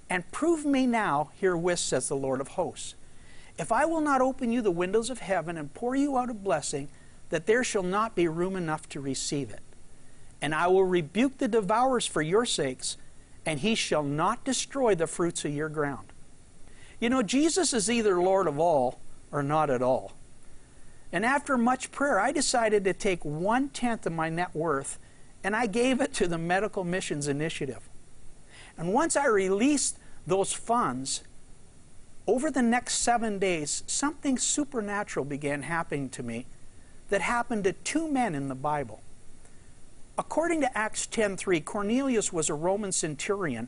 and 0.10 0.32
prove 0.32 0.66
me 0.66 0.88
now 0.88 1.32
herewith, 1.40 1.80
says 1.80 2.08
the 2.08 2.16
Lord 2.16 2.42
of 2.42 2.50
hosts. 2.50 2.96
If 3.58 3.72
I 3.72 3.86
will 3.86 4.02
not 4.02 4.22
open 4.22 4.52
you 4.52 4.62
the 4.62 4.72
windows 4.72 5.10
of 5.10 5.20
heaven 5.20 5.58
and 5.58 5.74
pour 5.74 5.96
you 5.96 6.18
out 6.18 6.30
a 6.30 6.34
blessing, 6.34 6.88
that 7.30 7.46
there 7.46 7.64
shall 7.64 7.84
not 7.84 8.16
be 8.16 8.28
room 8.28 8.56
enough 8.56 8.88
to 8.90 9.02
receive 9.02 9.52
it. 9.52 9.62
And 10.42 10.56
I 10.56 10.68
will 10.68 10.86
rebuke 10.86 11.38
the 11.38 11.50
devourers 11.50 12.08
for 12.08 12.22
your 12.22 12.46
sakes, 12.46 12.98
and 13.46 13.60
he 13.60 13.76
shall 13.76 14.04
not 14.04 14.46
destroy 14.46 14.96
the 14.96 15.08
fruits 15.08 15.44
of 15.44 15.54
your 15.54 15.70
ground. 15.70 16.14
You 17.00 17.10
know, 17.10 17.22
Jesus 17.22 17.74
is 17.74 17.92
either 17.92 18.22
Lord 18.22 18.48
of 18.48 18.58
all 18.58 19.00
or 19.32 19.44
not 19.44 19.70
at 19.70 19.82
all. 19.82 20.14
And 21.12 21.26
after 21.26 21.58
much 21.58 21.92
prayer, 21.92 22.20
I 22.20 22.32
decided 22.32 22.84
to 22.84 22.94
take 22.94 23.26
one 23.26 23.70
tenth 23.70 24.06
of 24.06 24.14
my 24.14 24.30
net 24.30 24.56
worth 24.56 25.00
and 25.44 25.56
I 25.56 25.68
gave 25.68 26.02
it 26.02 26.14
to 26.16 26.28
the 26.28 26.38
Medical 26.38 26.84
Missions 26.84 27.28
Initiative. 27.28 27.90
And 28.78 28.94
once 28.94 29.16
I 29.16 29.26
released 29.28 29.98
those 30.28 30.54
funds, 30.54 31.24
over 32.28 32.52
the 32.52 32.62
next 32.62 33.00
seven 33.00 33.40
days, 33.40 33.84
something 33.88 34.38
supernatural 34.38 35.26
began 35.26 35.64
happening 35.64 36.10
to 36.10 36.22
me 36.24 36.46
that 37.10 37.22
happened 37.22 37.64
to 37.64 37.74
two 37.74 38.08
men 38.08 38.36
in 38.36 38.50
the 38.50 38.56
Bible. 38.56 39.02
According 40.18 40.62
to 40.62 40.78
Acts 40.78 41.08
10:3, 41.08 41.60
Cornelius 41.62 42.32
was 42.32 42.50
a 42.50 42.54
Roman 42.54 42.92
centurion 42.92 43.68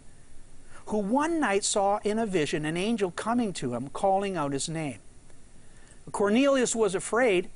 who 0.87 0.97
one 0.97 1.39
night 1.39 1.63
saw 1.63 1.99
in 2.03 2.19
a 2.19 2.25
vision 2.25 2.65
an 2.65 2.77
angel 2.77 3.11
coming 3.11 3.53
to 3.53 3.73
him 3.73 3.89
calling 3.89 4.35
out 4.37 4.51
his 4.51 4.69
name. 4.69 4.99
Cornelius 6.11 6.75
was 6.75 6.95
afraid, 6.95 7.49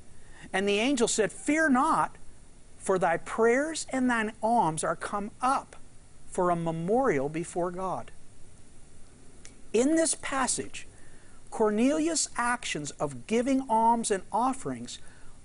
and 0.53 0.67
the 0.67 0.79
angel 0.79 1.07
said, 1.07 1.31
Fear 1.31 1.69
not, 1.69 2.17
for 2.77 2.99
thy 2.99 3.17
prayers 3.17 3.87
and 3.89 4.09
thine 4.09 4.33
alms 4.43 4.83
are 4.83 4.95
come 4.95 5.31
up 5.41 5.75
for 6.27 6.49
a 6.49 6.55
memorial 6.55 7.29
before 7.29 7.71
God. 7.71 8.11
In 9.73 9.95
this 9.95 10.15
passage, 10.15 10.87
Cornelius' 11.49 12.29
actions 12.37 12.91
of 12.91 13.27
giving 13.27 13.65
alms 13.69 14.11
and 14.11 14.23
offerings 14.31 14.99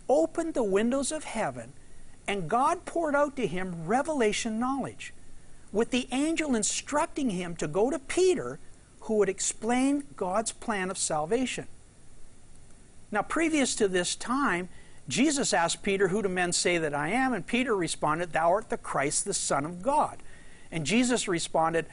opened 0.09 0.55
the 0.55 0.65
windows 0.65 1.13
of 1.13 1.25
heaven, 1.25 1.73
and 2.27 2.51
God 2.51 2.85
poured 2.85 3.15
out 3.15 3.37
to 3.37 3.47
him 3.47 3.87
revelation 3.87 4.59
knowledge, 4.59 5.15
with 5.73 5.93
the 5.93 6.09
angel 6.13 6.55
instructing 6.55 7.31
him 7.31 7.57
to 7.57 7.69
go 7.69 7.91
to 7.91 7.99
Peter, 7.99 8.59
who 9.01 9.15
would 9.15 9.29
explain 9.29 10.05
God's 10.17 10.53
plan 10.53 10.91
of 10.91 10.99
salvation. 10.99 11.67
Now, 13.13 13.23
previous 13.23 13.75
to 13.77 13.89
this 13.89 14.15
time, 14.15 14.69
Jesus 15.09 15.53
asked 15.53 15.83
Peter, 15.83 16.09
Who 16.09 16.23
do 16.23 16.29
men 16.29 16.53
say 16.53 16.79
that 16.79 16.95
I 16.95 17.09
am? 17.09 17.33
And 17.33 17.47
Peter 17.47 17.75
responded, 17.75 18.33
Thou 18.33 18.51
art 18.51 18.71
the 18.71 18.77
Christ, 18.77 19.25
the 19.25 19.35
Son 19.35 19.65
of 19.65 19.83
God. 19.83 20.19
And 20.71 20.87
Jesus 20.87 21.27
responded, 21.27 21.87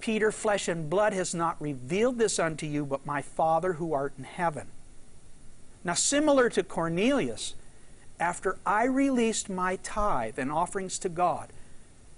Peter, 0.00 0.32
flesh 0.32 0.68
and 0.68 0.88
blood 0.88 1.12
has 1.12 1.34
not 1.34 1.60
revealed 1.60 2.18
this 2.18 2.38
unto 2.38 2.66
you, 2.66 2.84
but 2.84 3.06
my 3.06 3.22
Father 3.22 3.74
who 3.74 3.92
art 3.92 4.14
in 4.16 4.24
heaven. 4.24 4.68
Now, 5.84 5.94
similar 5.94 6.48
to 6.50 6.62
Cornelius, 6.62 7.54
after 8.18 8.58
I 8.64 8.84
released 8.84 9.50
my 9.50 9.76
tithe 9.76 10.38
and 10.38 10.50
offerings 10.50 10.98
to 11.00 11.08
God, 11.08 11.52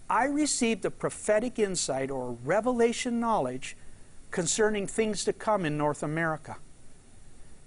I 0.09 0.27
received 0.27 0.85
a 0.85 0.91
prophetic 0.91 1.59
insight 1.59 2.11
or 2.11 2.37
revelation 2.45 3.19
knowledge 3.21 3.77
concerning 4.31 4.87
things 4.87 5.25
to 5.25 5.33
come 5.33 5.65
in 5.65 5.79
North 5.79 6.03
America. 6.03 6.57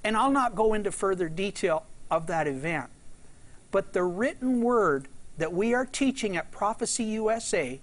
And 0.07 0.15
I'll 0.15 0.31
not 0.31 0.55
go 0.55 0.73
into 0.73 0.89
further 0.89 1.27
detail 1.27 1.83
of 2.09 2.27
that 2.27 2.47
event, 2.47 2.89
but 3.71 3.91
the 3.91 4.05
written 4.05 4.61
word 4.61 5.09
that 5.37 5.51
we 5.51 5.73
are 5.73 5.85
teaching 5.85 6.37
at 6.37 6.49
Prophecy 6.49 7.03
USA 7.03 7.81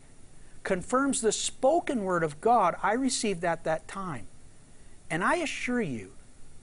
confirms 0.63 1.21
the 1.21 1.33
spoken 1.33 2.03
word 2.03 2.25
of 2.25 2.41
God 2.41 2.77
I 2.83 2.95
received 2.95 3.45
at 3.45 3.65
that 3.65 3.87
time. 3.87 4.27
And 5.11 5.23
I 5.23 5.35
assure 5.35 5.83
you 5.83 6.13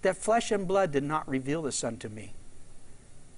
that 0.02 0.18
flesh 0.18 0.50
and 0.50 0.68
blood 0.68 0.92
did 0.92 1.04
not 1.04 1.30
reveal 1.30 1.62
this 1.62 1.84
unto 1.84 2.10
me. 2.10 2.34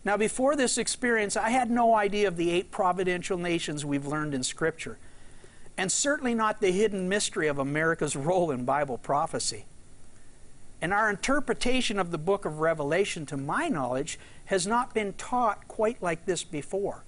Now, 0.06 0.16
before 0.16 0.56
this 0.56 0.78
experience, 0.78 1.36
I 1.36 1.50
had 1.50 1.70
no 1.70 1.94
idea 1.94 2.30
of 2.30 2.38
the 2.38 2.52
eight 2.52 2.72
providential 2.72 3.38
nations 3.38 3.84
we've 3.84 4.08
learned 4.08 4.34
in 4.34 4.44
Scripture, 4.44 4.98
and 5.78 5.92
certainly 5.92 6.36
not 6.36 6.62
the 6.62 6.72
hidden 6.72 7.10
mystery 7.10 7.50
of 7.50 7.60
America's 7.60 8.16
role 8.16 8.50
in 8.50 8.64
Bible 8.64 8.98
prophecy. 8.98 9.66
And 10.84 10.92
our 10.92 11.10
interpretation 11.10 11.98
of 11.98 12.12
the 12.12 12.18
book 12.18 12.44
of 12.44 12.60
Revelation, 12.60 13.26
to 13.28 13.38
my 13.38 13.70
knowledge, 13.70 14.20
has 14.48 14.68
not 14.68 14.94
been 14.94 15.14
taught 15.14 15.66
quite 15.70 16.04
like 16.04 16.26
this 16.26 16.44
before. 16.44 17.06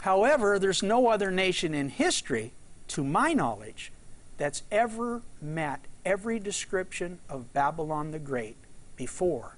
However, 0.00 0.58
there's 0.58 0.82
no 0.82 1.08
other 1.08 1.30
nation 1.30 1.74
in 1.74 1.90
history 1.90 2.54
to 2.88 3.04
my 3.04 3.34
knowledge, 3.34 3.92
that's 4.38 4.62
ever 4.70 5.20
met 5.42 5.80
every 6.06 6.38
description 6.38 7.18
of 7.28 7.52
Babylon 7.52 8.12
the 8.12 8.18
Great 8.18 8.56
before 8.96 9.56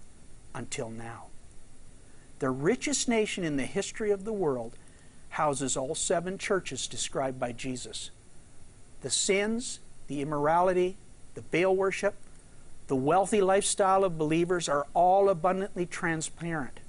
until 0.52 0.90
now. 0.90 1.26
The 2.40 2.50
richest 2.50 3.08
nation 3.08 3.44
in 3.44 3.56
the 3.56 3.66
history 3.66 4.10
of 4.10 4.24
the 4.24 4.32
world 4.32 4.76
houses 5.30 5.76
all 5.76 5.94
seven 5.94 6.38
churches 6.38 6.88
described 6.88 7.38
by 7.38 7.52
Jesus. 7.52 8.10
The 9.02 9.10
sins, 9.10 9.78
the 10.08 10.22
immorality, 10.22 10.96
the 11.34 11.42
Baal 11.42 11.76
worship, 11.76 12.16
the 12.88 12.96
wealthy 12.96 13.40
lifestyle 13.40 14.02
of 14.02 14.18
believers 14.18 14.68
are 14.68 14.86
all 14.94 15.28
abundantly 15.28 15.86
transparent. 15.86 16.80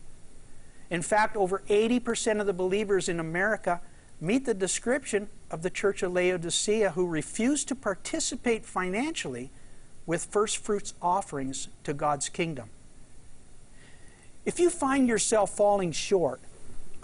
In 0.89 1.01
fact, 1.01 1.35
over 1.35 1.61
80% 1.69 2.39
of 2.39 2.47
the 2.47 2.53
believers 2.53 3.07
in 3.07 3.19
America 3.19 3.81
meet 4.19 4.45
the 4.45 4.53
description 4.53 5.29
of 5.51 5.61
the 5.61 5.69
church 5.69 6.01
of 6.01 6.13
Laodicea 6.13 6.91
who 6.91 7.05
refused 7.05 7.67
to 7.67 7.75
participate 7.75 8.65
financially 8.65 9.51
with 10.05 10.25
first 10.25 10.57
fruits 10.57 10.93
offerings 11.01 11.67
to 11.83 11.93
God's 11.93 12.29
kingdom. 12.29 12.69
If 14.45 14.59
you 14.59 14.69
find 14.69 15.07
yourself 15.07 15.55
falling 15.55 15.91
short 15.91 16.41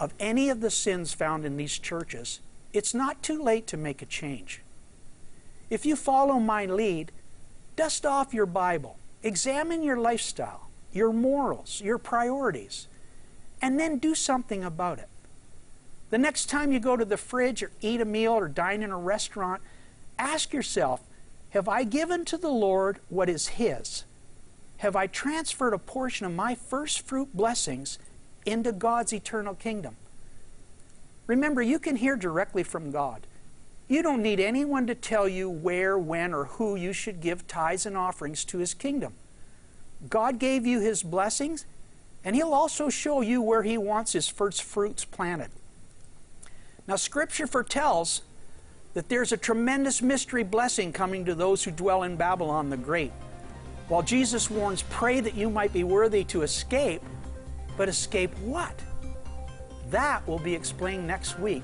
of 0.00 0.12
any 0.18 0.48
of 0.48 0.60
the 0.60 0.70
sins 0.70 1.14
found 1.14 1.44
in 1.44 1.56
these 1.56 1.78
churches, 1.78 2.40
it's 2.72 2.94
not 2.94 3.22
too 3.22 3.40
late 3.40 3.66
to 3.68 3.76
make 3.76 4.02
a 4.02 4.06
change. 4.06 4.62
If 5.70 5.86
you 5.86 5.96
follow 5.96 6.38
my 6.38 6.66
lead, 6.66 7.12
dust 7.76 8.04
off 8.04 8.34
your 8.34 8.46
Bible, 8.46 8.98
examine 9.22 9.82
your 9.82 9.98
lifestyle, 9.98 10.68
your 10.92 11.12
morals, 11.12 11.80
your 11.84 11.98
priorities, 11.98 12.88
and 13.62 13.78
then 13.78 13.98
do 13.98 14.14
something 14.14 14.64
about 14.64 14.98
it. 14.98 15.08
The 16.10 16.18
next 16.18 16.46
time 16.46 16.72
you 16.72 16.80
go 16.80 16.96
to 16.96 17.04
the 17.04 17.16
fridge 17.16 17.62
or 17.62 17.70
eat 17.80 18.00
a 18.00 18.04
meal 18.04 18.32
or 18.32 18.48
dine 18.48 18.82
in 18.82 18.90
a 18.90 18.98
restaurant, 18.98 19.60
ask 20.18 20.52
yourself 20.52 21.02
Have 21.50 21.68
I 21.68 21.84
given 21.84 22.24
to 22.26 22.38
the 22.38 22.50
Lord 22.50 22.98
what 23.08 23.28
is 23.28 23.48
His? 23.48 24.04
Have 24.78 24.94
I 24.94 25.06
transferred 25.06 25.72
a 25.72 25.78
portion 25.78 26.26
of 26.26 26.32
my 26.32 26.54
first 26.54 27.02
fruit 27.02 27.34
blessings 27.34 27.98
into 28.44 28.72
God's 28.72 29.12
eternal 29.12 29.54
kingdom? 29.54 29.96
Remember, 31.26 31.60
you 31.60 31.78
can 31.78 31.96
hear 31.96 32.14
directly 32.14 32.62
from 32.62 32.90
God. 32.90 33.26
You 33.88 34.02
don't 34.02 34.22
need 34.22 34.40
anyone 34.40 34.86
to 34.88 34.94
tell 34.94 35.28
you 35.28 35.48
where, 35.48 35.96
when, 35.96 36.34
or 36.34 36.44
who 36.44 36.74
you 36.74 36.92
should 36.92 37.20
give 37.20 37.46
tithes 37.46 37.86
and 37.86 37.96
offerings 37.96 38.44
to 38.46 38.58
His 38.58 38.74
kingdom. 38.74 39.14
God 40.08 40.38
gave 40.38 40.66
you 40.66 40.80
His 40.80 41.02
blessings, 41.02 41.66
and 42.24 42.34
He'll 42.34 42.52
also 42.52 42.88
show 42.88 43.20
you 43.20 43.40
where 43.40 43.62
He 43.62 43.78
wants 43.78 44.12
His 44.12 44.28
first 44.28 44.62
fruits 44.62 45.04
planted. 45.04 45.50
Now, 46.88 46.96
Scripture 46.96 47.46
foretells 47.46 48.22
that 48.94 49.08
there's 49.08 49.30
a 49.30 49.36
tremendous 49.36 50.02
mystery 50.02 50.42
blessing 50.42 50.92
coming 50.92 51.24
to 51.24 51.34
those 51.34 51.62
who 51.62 51.70
dwell 51.70 52.02
in 52.02 52.16
Babylon 52.16 52.70
the 52.70 52.76
Great. 52.76 53.12
While 53.88 54.02
Jesus 54.02 54.50
warns, 54.50 54.82
pray 54.82 55.20
that 55.20 55.34
you 55.34 55.48
might 55.48 55.72
be 55.72 55.84
worthy 55.84 56.24
to 56.24 56.42
escape, 56.42 57.02
but 57.76 57.88
escape 57.88 58.36
what? 58.38 58.82
That 59.90 60.26
will 60.26 60.40
be 60.40 60.54
explained 60.54 61.06
next 61.06 61.38
week 61.38 61.62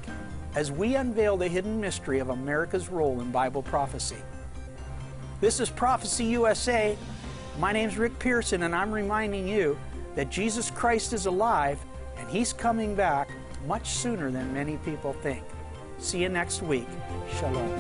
as 0.55 0.71
we 0.71 0.97
unveil 0.97 1.37
the 1.37 1.49
hidden 1.49 1.81
mystery 1.81 2.19
of 2.19 2.31
America's 2.31 2.89
role 2.89 3.21
in 3.21 3.31
Bible 3.31 3.63
prophecy. 3.63 4.17
This 5.41 5.61
is 5.61 5.71
Prophecy 5.71 6.25
USA. 6.27 6.97
My 7.59 7.73
name's 7.73 7.99
Rick 7.99 8.19
Pearson, 8.19 8.63
and 8.63 8.75
I'm 8.75 8.93
reminding 8.93 9.49
you 9.49 9.79
that 10.15 10.31
Jesus 10.31 10.71
Christ 10.71 11.13
is 11.13 11.27
alive 11.27 11.79
and 12.19 12.29
He's 12.29 12.53
coming 12.53 12.95
back 12.95 13.31
much 13.67 13.91
sooner 13.91 14.31
than 14.31 14.53
many 14.53 14.77
people 14.79 15.13
think. 15.15 15.43
See 15.99 16.23
you 16.23 16.29
next 16.29 16.63
week. 16.63 16.89
Shalom. 17.39 17.73